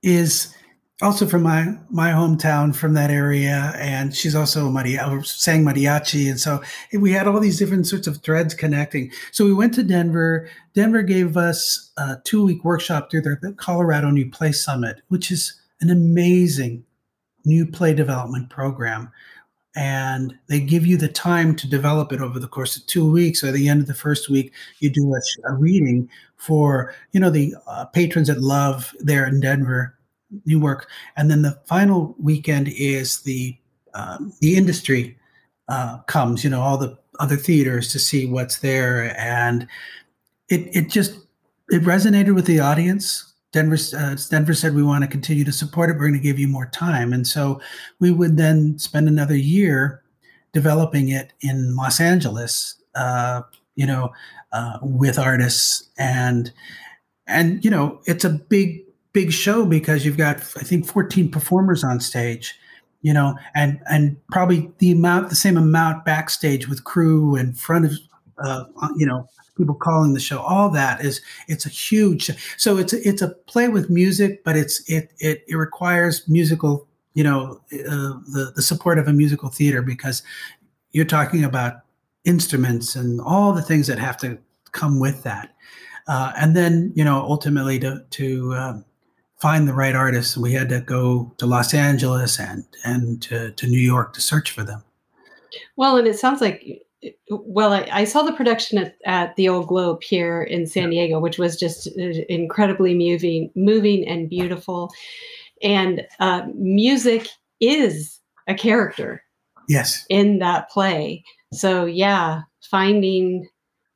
[0.03, 0.55] is
[1.03, 6.41] also from my my hometown from that area and she's also maria sang mariachi and
[6.41, 6.63] so
[6.95, 9.11] we had all these different sorts of threads connecting.
[9.31, 10.49] So we went to denver.
[10.75, 15.61] Denver gave us a two week workshop through the colorado new play summit which is
[15.81, 16.85] an amazing
[17.45, 19.11] new play development program.
[19.79, 23.45] And they give you the time to develop it over the course of two weeks
[23.45, 24.55] or at the end of the first week.
[24.79, 25.21] You do a,
[25.51, 29.96] a reading for you know the uh, patrons that love there in denver
[30.45, 33.57] Newark, and then the final weekend is the
[33.95, 35.16] um, the industry
[35.68, 36.43] uh, comes.
[36.43, 39.66] You know, all the other theaters to see what's there, and
[40.49, 41.18] it it just
[41.68, 43.35] it resonated with the audience.
[43.53, 45.95] Denver uh, Denver said we want to continue to support it.
[45.95, 47.61] We're going to give you more time, and so
[48.01, 50.03] we would then spend another year
[50.53, 52.83] developing it in Los Angeles.
[52.95, 53.43] Uh,
[53.77, 54.11] you know,
[54.53, 56.53] uh, with artists and
[57.27, 58.86] and you know it's a big
[59.17, 62.55] big show because you've got I think 14 performers on stage,
[63.01, 67.87] you know, and and probably the amount the same amount backstage with crew and front
[67.87, 67.93] of
[68.45, 68.64] uh,
[68.99, 70.41] you know people calling the show.
[70.41, 74.55] All that is it's a huge so it's a, it's a play with music but
[74.55, 79.49] it's it it, it requires musical you know uh, the the support of a musical
[79.49, 80.23] theater because
[80.93, 81.81] you're talking about
[82.27, 84.37] instruments and all the things that have to
[84.73, 85.55] come with that.
[86.07, 88.85] Uh, and then you know ultimately to to um,
[89.41, 93.66] find the right artists we had to go to los angeles and and to, to
[93.66, 94.82] new york to search for them
[95.76, 96.87] well and it sounds like
[97.30, 101.20] well, I, I, saw the production at, at, the Old Globe here in San Diego,
[101.20, 104.91] which was just uh, incredibly moving, moving and beautiful.
[105.62, 107.28] And uh, music
[107.61, 109.22] is a character.
[109.68, 110.05] Yes.
[110.09, 113.49] In that play, so yeah, finding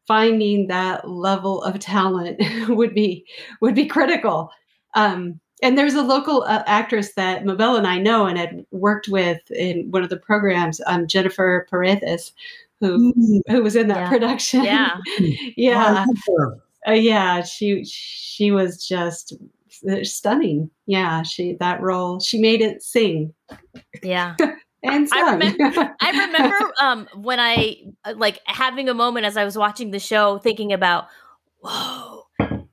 [0.08, 3.24] finding that level of talent would be
[3.60, 4.50] would be critical.
[4.94, 9.08] Um, and there's a local uh, actress that Mabel and I know and had worked
[9.08, 12.32] with in one of the programs, um, Jennifer Paredes,
[12.80, 13.40] who mm.
[13.48, 14.08] who was in that yeah.
[14.08, 14.64] production.
[14.64, 14.96] Yeah,
[15.56, 16.06] yeah,
[16.88, 17.42] uh, yeah.
[17.42, 19.34] She she was just
[19.88, 20.70] uh, stunning.
[20.86, 23.34] Yeah, she that role she made it sing.
[24.02, 24.36] Yeah.
[24.82, 25.18] and sung.
[25.20, 29.56] I remember I remember um when I uh, like having a moment as I was
[29.58, 31.08] watching the show thinking about
[31.58, 32.19] whoa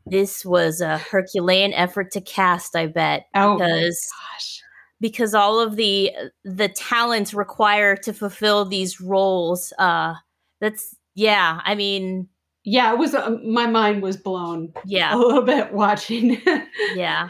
[0.10, 3.28] this was a Herculean effort to cast, I bet.
[3.36, 4.00] Oh because
[4.34, 4.62] gosh.
[5.00, 6.12] because all of the
[6.44, 10.16] the talents required to fulfill these roles uh
[10.60, 12.28] that's yeah i mean
[12.64, 15.16] yeah it was uh, my mind was blown yeah.
[15.16, 16.42] a little bit watching.
[16.96, 17.30] Yeah.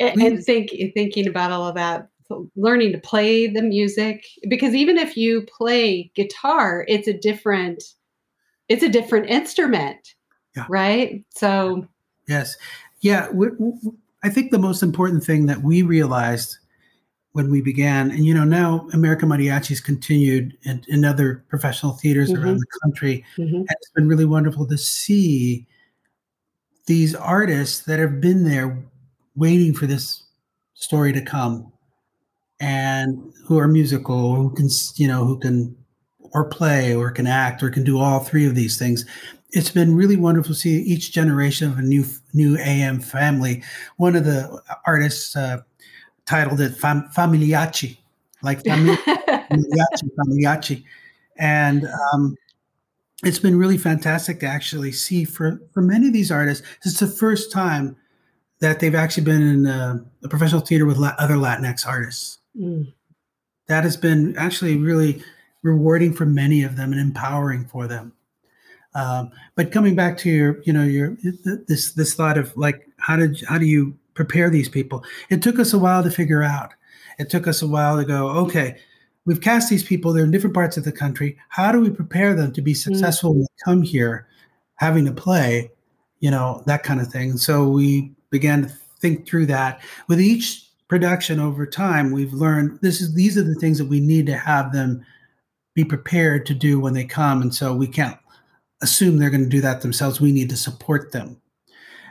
[0.00, 2.08] And, and think thinking about all of that
[2.56, 7.82] learning to play the music because even if you play guitar it's a different
[8.68, 10.14] it's a different instrument
[10.56, 10.66] yeah.
[10.68, 11.24] right?
[11.30, 11.86] So
[12.26, 12.56] yes
[13.00, 13.28] yeah
[14.24, 16.56] I think the most important thing that we realized
[17.32, 18.10] when we began.
[18.10, 22.42] And you know, now American Mariachi's continued in, in other professional theaters mm-hmm.
[22.42, 23.24] around the country.
[23.36, 23.56] Mm-hmm.
[23.56, 25.66] And it's been really wonderful to see
[26.86, 28.82] these artists that have been there
[29.36, 30.22] waiting for this
[30.74, 31.70] story to come
[32.60, 35.76] and who are musical, who can, you know, who can
[36.32, 39.04] or play or can act or can do all three of these things.
[39.56, 43.62] It's been really wonderful to see each generation of a new new AM family.
[43.96, 45.62] One of the artists, uh,
[46.26, 47.98] titled it Fam- Familiachi,
[48.42, 50.84] like Familiachi, Familiachi.
[51.36, 52.36] And um,
[53.24, 57.06] it's been really fantastic to actually see for, for many of these artists, it's the
[57.06, 57.96] first time
[58.60, 62.38] that they've actually been in a, a professional theater with la- other Latinx artists.
[62.58, 62.92] Mm.
[63.66, 65.22] That has been actually really
[65.62, 68.12] rewarding for many of them and empowering for them.
[68.94, 71.16] Um, but coming back to your, you know, your
[71.66, 75.04] this this thought of like, how did how do you prepare these people.
[75.28, 76.72] It took us a while to figure out.
[77.18, 78.78] It took us a while to go, okay,
[79.24, 81.36] we've cast these people, they're in different parts of the country.
[81.48, 82.76] How do we prepare them to be mm.
[82.76, 83.40] successful mm-hmm.
[83.40, 84.26] when they come here,
[84.76, 85.70] having to play,
[86.20, 87.36] you know, that kind of thing.
[87.36, 88.68] so we began to
[89.00, 89.80] think through that.
[90.08, 94.00] With each production over time, we've learned this is these are the things that we
[94.00, 95.04] need to have them
[95.74, 97.42] be prepared to do when they come.
[97.42, 98.16] And so we can't
[98.84, 100.20] assume they're going to do that themselves.
[100.20, 101.40] We need to support them.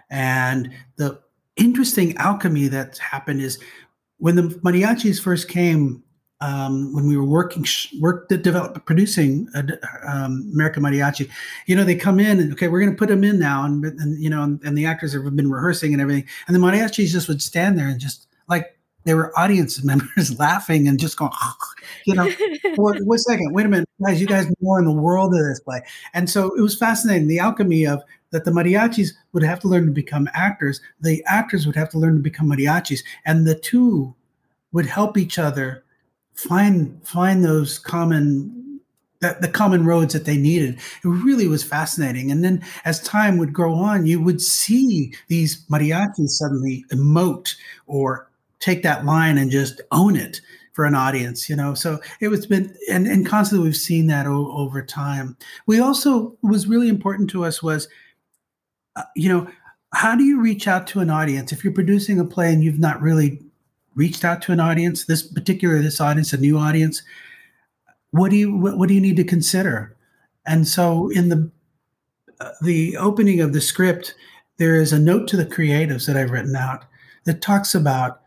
[0.09, 1.19] And the
[1.55, 3.59] interesting alchemy that's happened is
[4.17, 6.03] when the mariachis first came
[6.41, 7.65] um, when we were working
[8.01, 9.63] work to develop producing uh,
[10.05, 11.29] um, American Mariachi,
[11.67, 13.85] you know, they come in and okay, we're going to put them in now, and,
[13.85, 17.11] and you know, and, and, the actors have been rehearsing and everything, and the mariachis
[17.11, 21.31] just would stand there and just like they were audience members laughing and just going,
[22.05, 24.85] you know, wait, wait a second, wait a minute, guys, you guys know more in
[24.85, 25.81] the world of this play,
[26.13, 28.01] and so it was fascinating the alchemy of
[28.31, 31.99] that the mariachis would have to learn to become actors, the actors would have to
[31.99, 34.13] learn to become mariachis, and the two
[34.71, 35.83] would help each other
[36.33, 38.63] find find those common
[39.23, 40.75] that the common roads that they needed.
[40.75, 42.29] It really was fascinating.
[42.29, 47.55] And then as time would go on, you would see these mariachis suddenly emote
[47.87, 48.29] or
[48.63, 50.39] take that line and just own it
[50.71, 51.73] for an audience, you know.
[51.73, 55.37] So it was been and, and constantly we've seen that o- over time.
[55.67, 57.87] We also was really important to us was
[58.95, 59.47] uh, you know,
[59.93, 62.79] how do you reach out to an audience if you're producing a play and you've
[62.79, 63.41] not really
[63.95, 67.03] reached out to an audience, this particular this audience, a new audience?
[68.11, 69.95] What do you what, what do you need to consider?
[70.45, 71.51] And so in the
[72.39, 74.15] uh, the opening of the script,
[74.57, 76.85] there is a note to the creatives that I've written out
[77.25, 78.21] that talks about,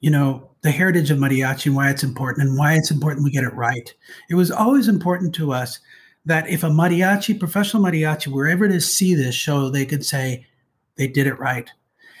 [0.00, 3.30] you know, the heritage of mariachi and why it's important and why it's important we
[3.30, 3.94] get it right.
[4.28, 5.78] It was always important to us
[6.26, 10.46] that if a mariachi, professional mariachi, were ever to see this show, they could say
[10.96, 11.70] they did it right.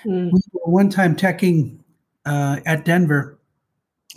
[0.04, 0.32] Mm.
[0.32, 1.78] We were one time teching
[2.24, 3.38] uh, at Denver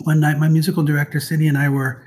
[0.00, 0.38] one night.
[0.38, 2.02] My musical director, Cindy, and I were,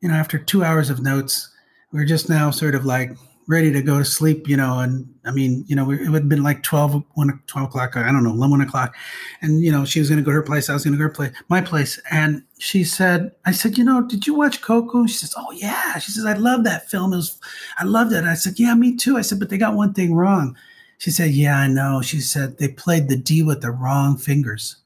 [0.00, 1.50] you know, after two hours of notes,
[1.92, 3.16] we are just now sort of like
[3.48, 6.28] ready to go to sleep, you know, and I mean, you know, it would have
[6.28, 8.96] been like 12, 1, 12 o'clock, I don't know, 1 o'clock.
[9.40, 10.68] And, you know, she was going to go to her place.
[10.68, 12.00] I was going to go to her place, my place.
[12.10, 15.06] And she said, I said, you know, did you watch Coco?
[15.06, 15.98] She says, oh, yeah.
[15.98, 17.12] She says, I love that film.
[17.12, 17.40] It was,
[17.78, 18.18] I loved it.
[18.18, 19.16] And I said, yeah, me too.
[19.16, 20.56] I said, but they got one thing wrong.
[20.98, 22.02] She said, yeah, I know.
[22.02, 24.76] She said, they played the D with the wrong fingers.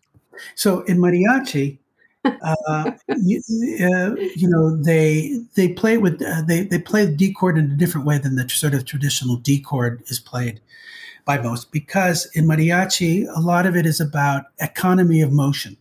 [0.55, 1.79] So in mariachi,
[2.25, 3.41] uh, you,
[3.81, 7.71] uh, you, know they they play with uh, they they play the D chord in
[7.71, 10.61] a different way than the sort of traditional D chord is played
[11.25, 15.77] by most because in mariachi a lot of it is about economy of motion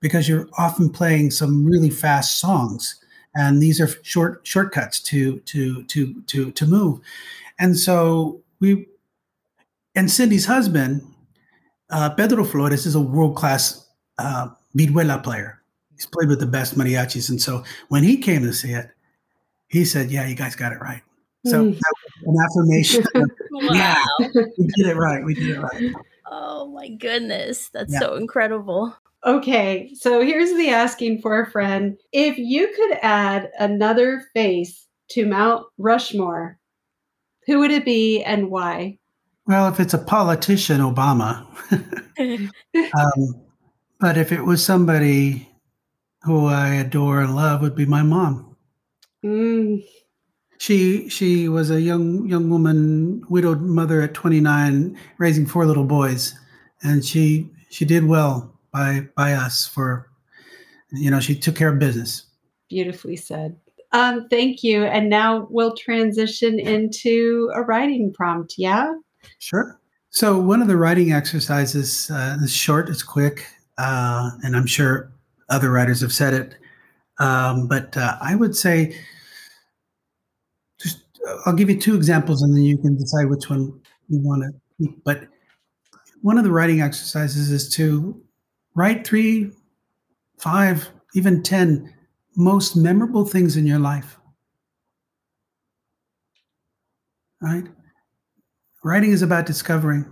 [0.00, 3.00] because you're often playing some really fast songs
[3.34, 7.00] and these are short shortcuts to to to to to move.
[7.58, 8.86] And so we
[9.94, 11.02] and Cindy's husband
[11.90, 13.86] uh, Pedro Flores is a world class
[14.18, 15.57] uh, vihuela player
[15.98, 17.28] he's played with the best mariachis.
[17.28, 18.88] And so when he came to see it,
[19.66, 21.02] he said, Yeah, you guys got it right.
[21.46, 21.80] So mm.
[22.24, 23.04] an affirmation.
[23.14, 23.68] wow.
[23.72, 24.04] Yeah,
[24.58, 25.24] we did it right.
[25.24, 25.92] We did it right.
[26.30, 27.68] Oh my goodness.
[27.70, 28.00] That's yeah.
[28.00, 28.94] so incredible.
[29.26, 31.98] Okay, so here's the asking for a friend.
[32.12, 36.56] If you could add another face to Mount Rushmore,
[37.46, 38.98] who would it be and why?
[39.46, 41.44] Well, if it's a politician, Obama.
[42.94, 43.42] um,
[43.98, 45.47] but if it was somebody
[46.22, 48.56] who I adore and love would be my mom.
[49.24, 49.84] Mm.
[50.58, 56.34] She she was a young young woman, widowed mother at 29, raising four little boys,
[56.82, 60.10] and she she did well by by us for,
[60.90, 62.26] you know, she took care of business.
[62.68, 63.56] Beautifully said.
[63.92, 64.84] Um, thank you.
[64.84, 68.54] And now we'll transition into a writing prompt.
[68.58, 68.92] Yeah.
[69.38, 69.80] Sure.
[70.10, 73.46] So one of the writing exercises uh, is short, it's quick,
[73.78, 75.10] uh, and I'm sure
[75.48, 76.54] other writers have said it.
[77.18, 78.96] Um, but uh, I would say,
[80.80, 81.04] just
[81.46, 84.44] I'll give you two examples, and then you can decide which one you want
[84.78, 84.94] to.
[85.04, 85.26] But
[86.22, 88.20] one of the writing exercises is to
[88.74, 89.50] write three,
[90.38, 91.92] five, even ten
[92.36, 94.16] most memorable things in your life.
[97.40, 97.64] Right?
[98.84, 100.06] Writing is about discovering,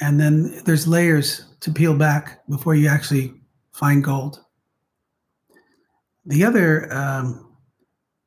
[0.00, 3.32] and then there's layers to peel back before you actually
[3.72, 4.44] find gold.
[6.26, 7.56] The other um,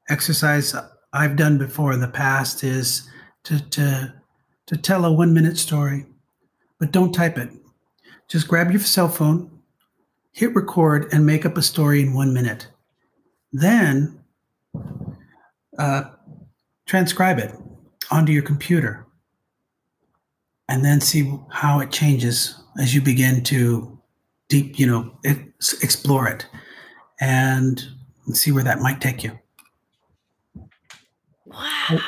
[0.10, 0.76] exercise
[1.12, 3.08] I've done before in the past is
[3.44, 4.14] to, to,
[4.68, 6.06] to tell a one minute story,
[6.80, 7.50] but don't type it.
[8.28, 9.60] Just grab your cell phone,
[10.32, 12.68] hit record, and make up a story in one minute.
[13.52, 14.20] Then
[15.78, 16.04] uh,
[16.88, 17.54] transcribe it
[18.10, 19.06] onto your computer
[20.68, 24.00] and then see how it changes as you begin to
[24.50, 25.16] deep, you know,
[25.84, 26.48] explore it
[27.24, 27.82] and
[28.34, 29.32] see where that might take you.
[31.46, 32.00] Wow.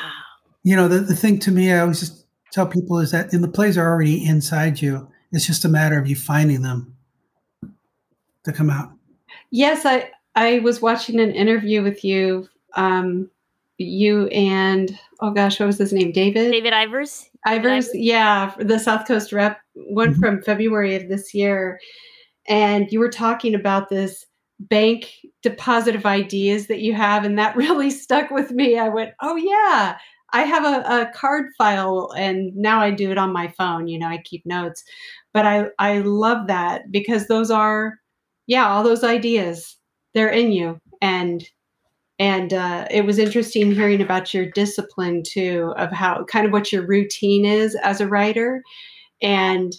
[0.62, 3.40] You know, the, the thing to me, I always just tell people is that in
[3.40, 5.08] the plays are already inside you.
[5.32, 6.94] It's just a matter of you finding them
[8.44, 8.92] to come out.
[9.50, 13.30] Yes, I I was watching an interview with you, um,
[13.78, 16.12] you and oh gosh, what was his name?
[16.12, 16.52] David.
[16.52, 17.26] David Ivers.
[17.46, 17.88] Ivers, Ivers?
[17.94, 20.20] yeah, the South Coast rep, one mm-hmm.
[20.20, 21.80] from February of this year,
[22.48, 24.25] and you were talking about this
[24.58, 25.10] bank
[25.42, 28.78] deposit of ideas that you have and that really stuck with me.
[28.78, 29.98] I went oh yeah
[30.32, 33.96] i have a, a, card file and now i do it on my phone you
[33.96, 34.82] know i keep notes.
[35.32, 37.94] But i i love that because those are
[38.46, 39.76] yeah all those ideas
[40.16, 40.80] they're in you.
[41.02, 41.46] And
[42.18, 46.72] and uh, it was interesting hearing about your discipline too of how kind of what
[46.72, 48.62] your routine is as a writer
[49.20, 49.74] and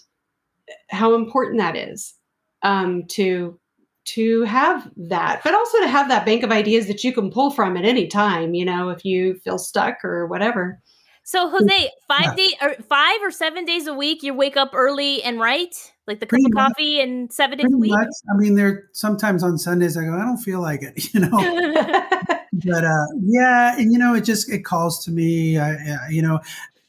[0.89, 2.13] how important that is
[2.61, 3.59] um, to
[4.07, 7.51] to have that, but also to have that bank of ideas that you can pull
[7.51, 10.79] from at any time, you know, if you feel stuck or whatever.
[11.23, 15.21] So Jose, five day or five or seven days a week, you wake up early
[15.23, 17.91] and write like the cup of coffee and seven days a week.
[17.91, 18.07] Much.
[18.33, 21.29] I mean, there sometimes on Sundays I go, I don't feel like it, you know.
[22.53, 25.59] but uh, yeah, and you know, it just it calls to me.
[25.59, 26.39] I, you know,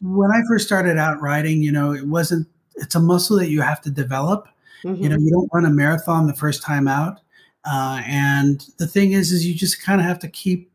[0.01, 2.47] when I first started out writing, you know, it wasn't.
[2.77, 4.49] It's a muscle that you have to develop
[4.85, 5.03] Mm-hmm.
[5.03, 7.21] You know, you don't run a marathon the first time out.
[7.65, 10.71] Uh, and the thing is, is you just kind of have to keep,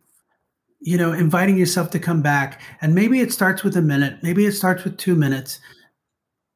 [0.82, 2.62] you know, inviting yourself to come back.
[2.82, 5.60] And maybe it starts with a minute, maybe it starts with two minutes.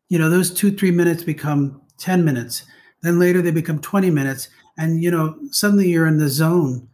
[0.10, 2.64] You know, those two, three minutes become 10 minutes.
[3.02, 4.50] Then later they become 20 minutes.
[4.78, 6.88] And, you know, suddenly you're in the zone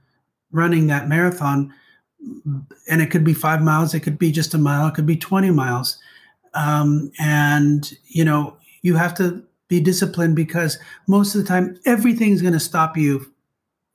[0.52, 1.74] running that marathon.
[2.90, 5.18] And it could be five miles, it could be just a mile, it could be
[5.18, 6.00] 20 miles.
[6.54, 12.42] Um, and, you know, you have to be disciplined because most of the time everything's
[12.42, 13.34] going to stop you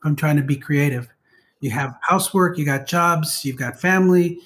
[0.01, 1.09] from trying to be creative.
[1.61, 4.39] You have housework, you got jobs, you've got family,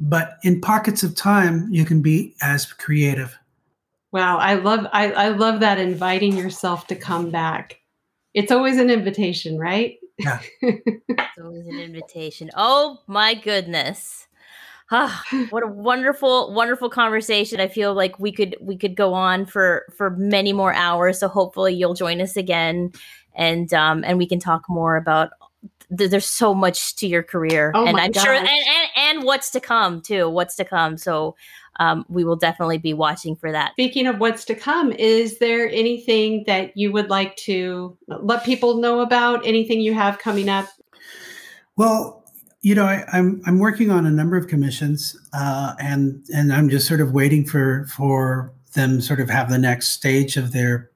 [0.00, 3.38] but in pockets of time, you can be as creative.
[4.12, 7.78] Wow, I love I, I love that inviting yourself to come back.
[8.34, 9.96] It's always an invitation, right?
[10.18, 10.40] Yeah.
[10.60, 12.50] it's always an invitation.
[12.56, 14.26] Oh my goodness.
[14.92, 17.58] Ah, what a wonderful, wonderful conversation.
[17.60, 21.18] I feel like we could we could go on for for many more hours.
[21.18, 22.92] So hopefully you'll join us again
[23.34, 25.30] and um and we can talk more about
[25.90, 28.24] there's so much to your career oh and i'm gosh.
[28.24, 31.34] sure and, and and what's to come too what's to come so
[31.76, 35.70] um, we will definitely be watching for that Speaking of what's to come, is there
[35.70, 39.46] anything that you would like to let people know about?
[39.46, 40.68] Anything you have coming up?
[41.78, 42.21] Well,
[42.62, 46.68] you know, I, I'm I'm working on a number of commissions, uh, and and I'm
[46.68, 50.90] just sort of waiting for for them sort of have the next stage of their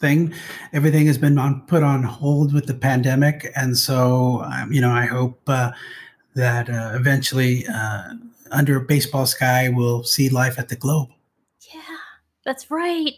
[0.00, 0.32] thing.
[0.72, 4.90] Everything has been on put on hold with the pandemic, and so um, you know,
[4.90, 5.72] I hope uh,
[6.34, 8.14] that uh, eventually, uh,
[8.50, 11.08] under baseball sky, we'll see life at the Globe.
[11.72, 11.80] yeah
[12.44, 13.12] that's right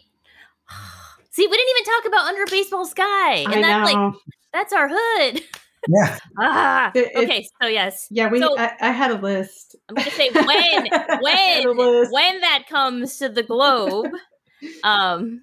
[1.31, 4.03] see we didn't even talk about under baseball sky and I that's know.
[4.07, 4.15] like
[4.53, 5.41] that's our hood
[5.87, 8.39] Yeah, ah It- it- okay so yes yeah, we.
[8.39, 9.75] so- I, I had a list.
[9.89, 10.45] i'm gonna say when
[11.21, 12.11] when had a list.
[12.11, 14.07] when that comes to the globe
[14.83, 15.41] um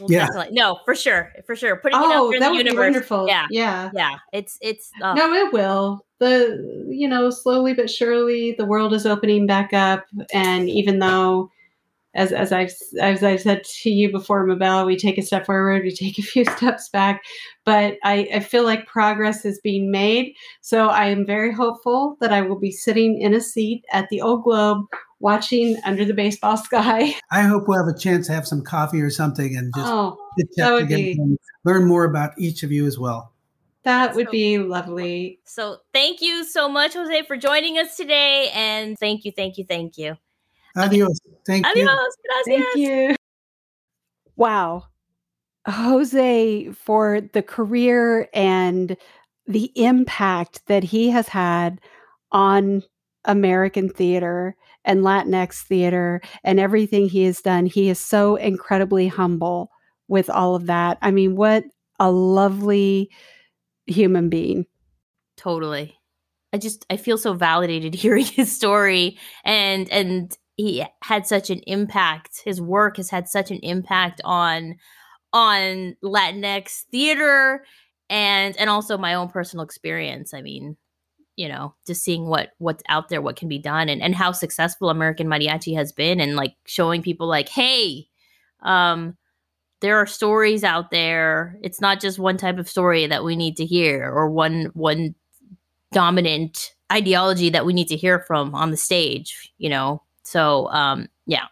[0.00, 0.26] we'll Yeah.
[0.26, 2.64] definitely- no for sure for sure putting it out Oh, there in that the would
[2.64, 3.26] be universe wonderful.
[3.28, 3.90] yeah yeah.
[3.94, 6.04] yeah it's it's uh, No, it will.
[6.20, 10.04] The you know, slowly but surely, the world is opening back up,
[10.34, 11.48] and even though,
[12.14, 15.82] as as I've as I've said to you before, Mabel, we take a step forward,
[15.82, 17.22] we take a few steps back,
[17.64, 20.34] but I, I feel like progress is being made.
[20.60, 24.20] So I am very hopeful that I will be sitting in a seat at the
[24.20, 24.86] Old Globe,
[25.20, 27.14] watching under the baseball sky.
[27.30, 30.16] I hope we'll have a chance to have some coffee or something and just Oh,
[30.36, 33.32] that chat would together be- and learn more about each of you as well.
[33.84, 35.40] that That's would so be lovely.
[35.44, 39.64] so thank you so much jose for joining us today and thank you thank you
[39.64, 40.16] thank you
[40.76, 41.18] Adios.
[41.46, 41.70] Thank you.
[41.72, 43.16] adios gracias Thank you.
[44.36, 44.84] Wow.
[45.66, 48.96] Jose, for the career and
[49.46, 51.80] the impact that he has had
[52.32, 52.82] on
[53.24, 59.70] American theater and Latinx theater and everything he has done, he is so incredibly humble
[60.06, 60.98] with all of that.
[61.02, 61.64] I mean, what
[61.98, 63.10] a lovely
[63.86, 64.66] human being.
[65.36, 65.98] totally
[66.52, 71.60] i just i feel so validated hearing his story and and he had such an
[71.66, 74.76] impact his work has had such an impact on
[75.32, 77.64] on latinx theater
[78.10, 80.34] and and also my own personal experience.
[80.34, 80.76] I mean
[81.36, 84.32] you know just seeing what what's out there what can be done and and how
[84.32, 88.08] successful american mariachi has been and like showing people like hey
[88.64, 89.16] um
[89.80, 91.56] there are stories out there.
[91.62, 95.14] It's not just one type of story that we need to hear or one one
[95.92, 101.08] dominant ideology that we need to hear from on the stage you know so um
[101.26, 101.46] yeah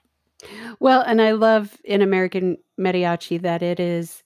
[0.80, 4.22] Well, and I love in American Mariachi that it is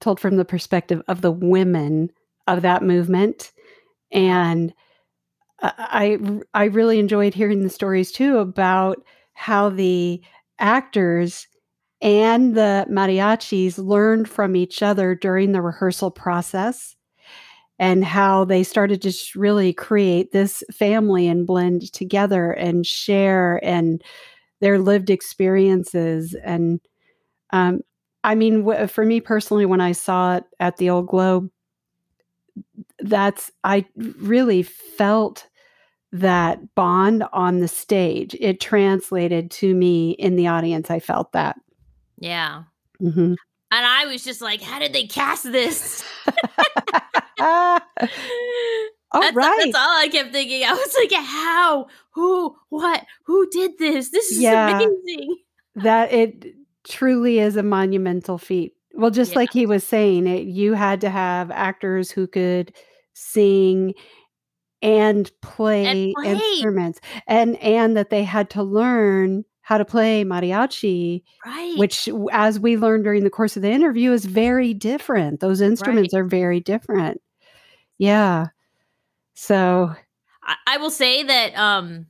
[0.00, 2.10] told from the perspective of the women
[2.46, 3.52] of that movement.
[4.12, 4.72] And
[5.60, 6.18] I
[6.54, 9.04] I I really enjoyed hearing the stories too about
[9.34, 10.22] how the
[10.58, 11.48] actors
[12.00, 16.96] and the mariachis learned from each other during the rehearsal process
[17.78, 24.02] and how they started to really create this family and blend together and share and
[24.60, 26.34] their lived experiences.
[26.44, 26.80] And
[27.50, 27.80] um,
[28.24, 31.50] i mean w- for me personally when i saw it at the old globe
[33.00, 33.84] that's i
[34.18, 35.46] really felt
[36.14, 38.36] that bond on the stage.
[38.38, 40.88] It translated to me in the audience.
[40.88, 41.56] I felt that.
[42.20, 42.62] Yeah.
[43.02, 43.34] Mhm.
[43.74, 46.04] And i was just like how did they cast this
[47.40, 47.78] all
[49.20, 49.60] that's, right.
[49.64, 54.30] that's all i kept thinking i was like how who what who did this this
[54.32, 54.70] is Yeah.
[54.80, 55.36] amazing
[55.76, 56.54] that it
[56.84, 58.74] truly is a monumental feat.
[58.94, 59.38] Well, just Yeah.
[59.38, 62.72] like he was saying, it, you had to have actors who could
[63.14, 63.94] sing
[64.82, 66.30] and play, play.
[66.32, 72.60] instruments, and and that they had to learn how to play mariachi, right which, as
[72.60, 75.40] we learned during the course of the interview, is very different.
[75.40, 77.22] Those instruments are very different.
[77.96, 78.48] Yeah.
[79.32, 79.94] So
[80.42, 82.06] I, I will say that um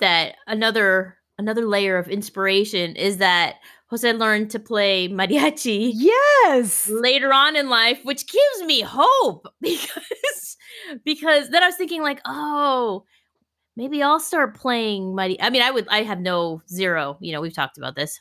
[0.00, 3.56] that another another layer of inspiration is that
[3.88, 10.56] Jose learned to play mariachi yes, later on in life, which gives me hope because
[11.04, 13.04] because then I was thinking like, oh,
[13.76, 15.40] maybe I'll start playing mari.
[15.40, 15.86] I mean, I would.
[15.88, 17.16] I have no zero.
[17.20, 18.20] You know, we've talked about this.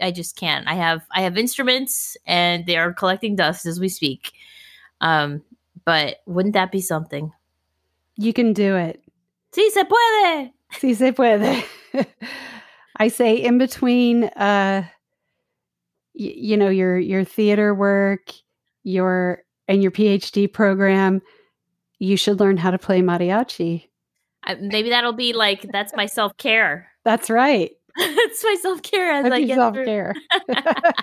[0.00, 0.66] I just can't.
[0.66, 4.32] I have I have instruments and they are collecting dust as we speak.
[5.00, 5.42] Um,
[5.84, 7.32] but wouldn't that be something?
[8.16, 9.02] you can do it.
[9.52, 10.52] Sí se puede.
[10.74, 11.64] Sí se puede.
[12.96, 14.84] I say in between uh
[16.14, 18.32] y- you know your your theater work,
[18.84, 21.20] your and your PhD program,
[21.98, 23.88] you should learn how to play mariachi.
[24.44, 26.88] I, maybe that'll be like that's my self care.
[27.04, 27.72] That's right.
[27.96, 30.14] it's my self care as That's I get self care.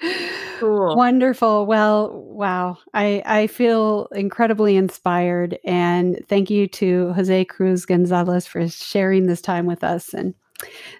[0.58, 0.96] Cool.
[0.96, 1.66] Wonderful.
[1.66, 2.78] Well, wow.
[2.94, 9.40] I I feel incredibly inspired and thank you to Jose Cruz Gonzalez for sharing this
[9.40, 10.34] time with us and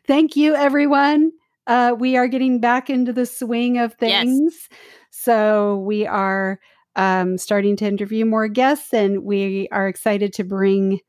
[0.07, 1.32] thank you everyone.
[1.66, 4.24] Uh, we are getting back into the swing of Yes.
[4.24, 4.68] things.
[5.11, 6.59] So we are
[6.97, 11.01] um, starting to interview more guests and we are excited to bring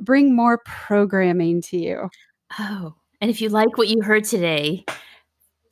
[0.00, 2.08] bring more programming to you.
[2.58, 4.84] Oh, and if you like what you heard today,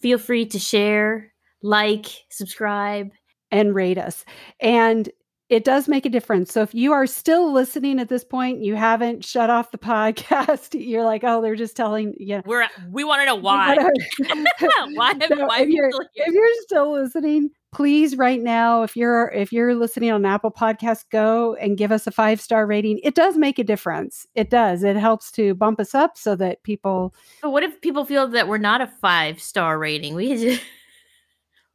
[0.00, 3.10] feel free to share, like, subscribe.
[3.52, 4.24] and rate us.
[4.60, 5.08] And
[5.48, 6.52] it does make a difference.
[6.52, 10.80] So if you are still listening at this point, you haven't shut off the podcast,
[10.80, 12.42] you're like, oh, they're just telling you.
[12.46, 13.76] We're we want to know why.
[14.94, 16.24] why have, So why if you you're- still here?
[16.28, 21.04] if you're still listening, please right now, if you're if you're listening on Apple podcast
[21.10, 23.00] go and give us a five star rating.
[23.02, 24.26] It does make a difference.
[24.34, 24.82] It does.
[24.82, 28.48] It helps to bump us up so that people But what if people feel that
[28.48, 30.14] we're not a five star rating?
[30.14, 30.62] We just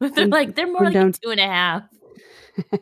[0.00, 1.82] they're like they're more like two and a half.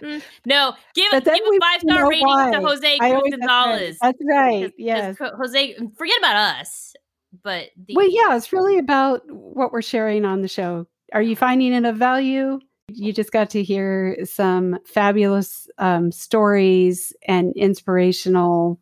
[0.00, 2.50] Mm, no, give, give a five star rating why.
[2.52, 3.48] to Jose I Cruz always that's right.
[3.48, 3.98] Gonzalez.
[4.00, 4.72] That's right.
[4.78, 5.16] Yes.
[5.18, 6.94] Jose, forget about us.
[7.42, 10.86] But the, Well, yeah, it's really about what we're sharing on the show.
[11.12, 12.60] Are you finding it of value?
[12.92, 18.80] You just got to hear some fabulous um, stories and inspirational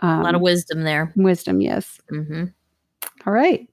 [0.00, 1.12] um, a lot of wisdom there.
[1.16, 1.60] wisdom.
[1.60, 2.00] Yes.
[2.10, 2.44] hmm
[3.24, 3.68] All right.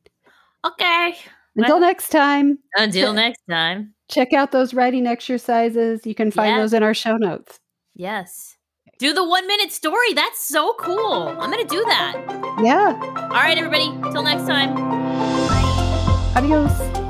[0.66, 1.16] Okay.
[1.56, 3.94] Until Well- next time, Until next time.
[4.10, 6.06] check out those writing exercises.
[6.06, 7.60] You can find those in our show notes.
[7.96, 8.58] Yes.
[9.00, 10.14] Do the one minute story.
[10.14, 11.28] That's so cool.
[11.28, 12.16] I'm going to do that.
[12.64, 12.98] Yeah.
[13.24, 13.92] All right, everybody.
[14.14, 14.78] Till next time.
[16.38, 17.03] Adios.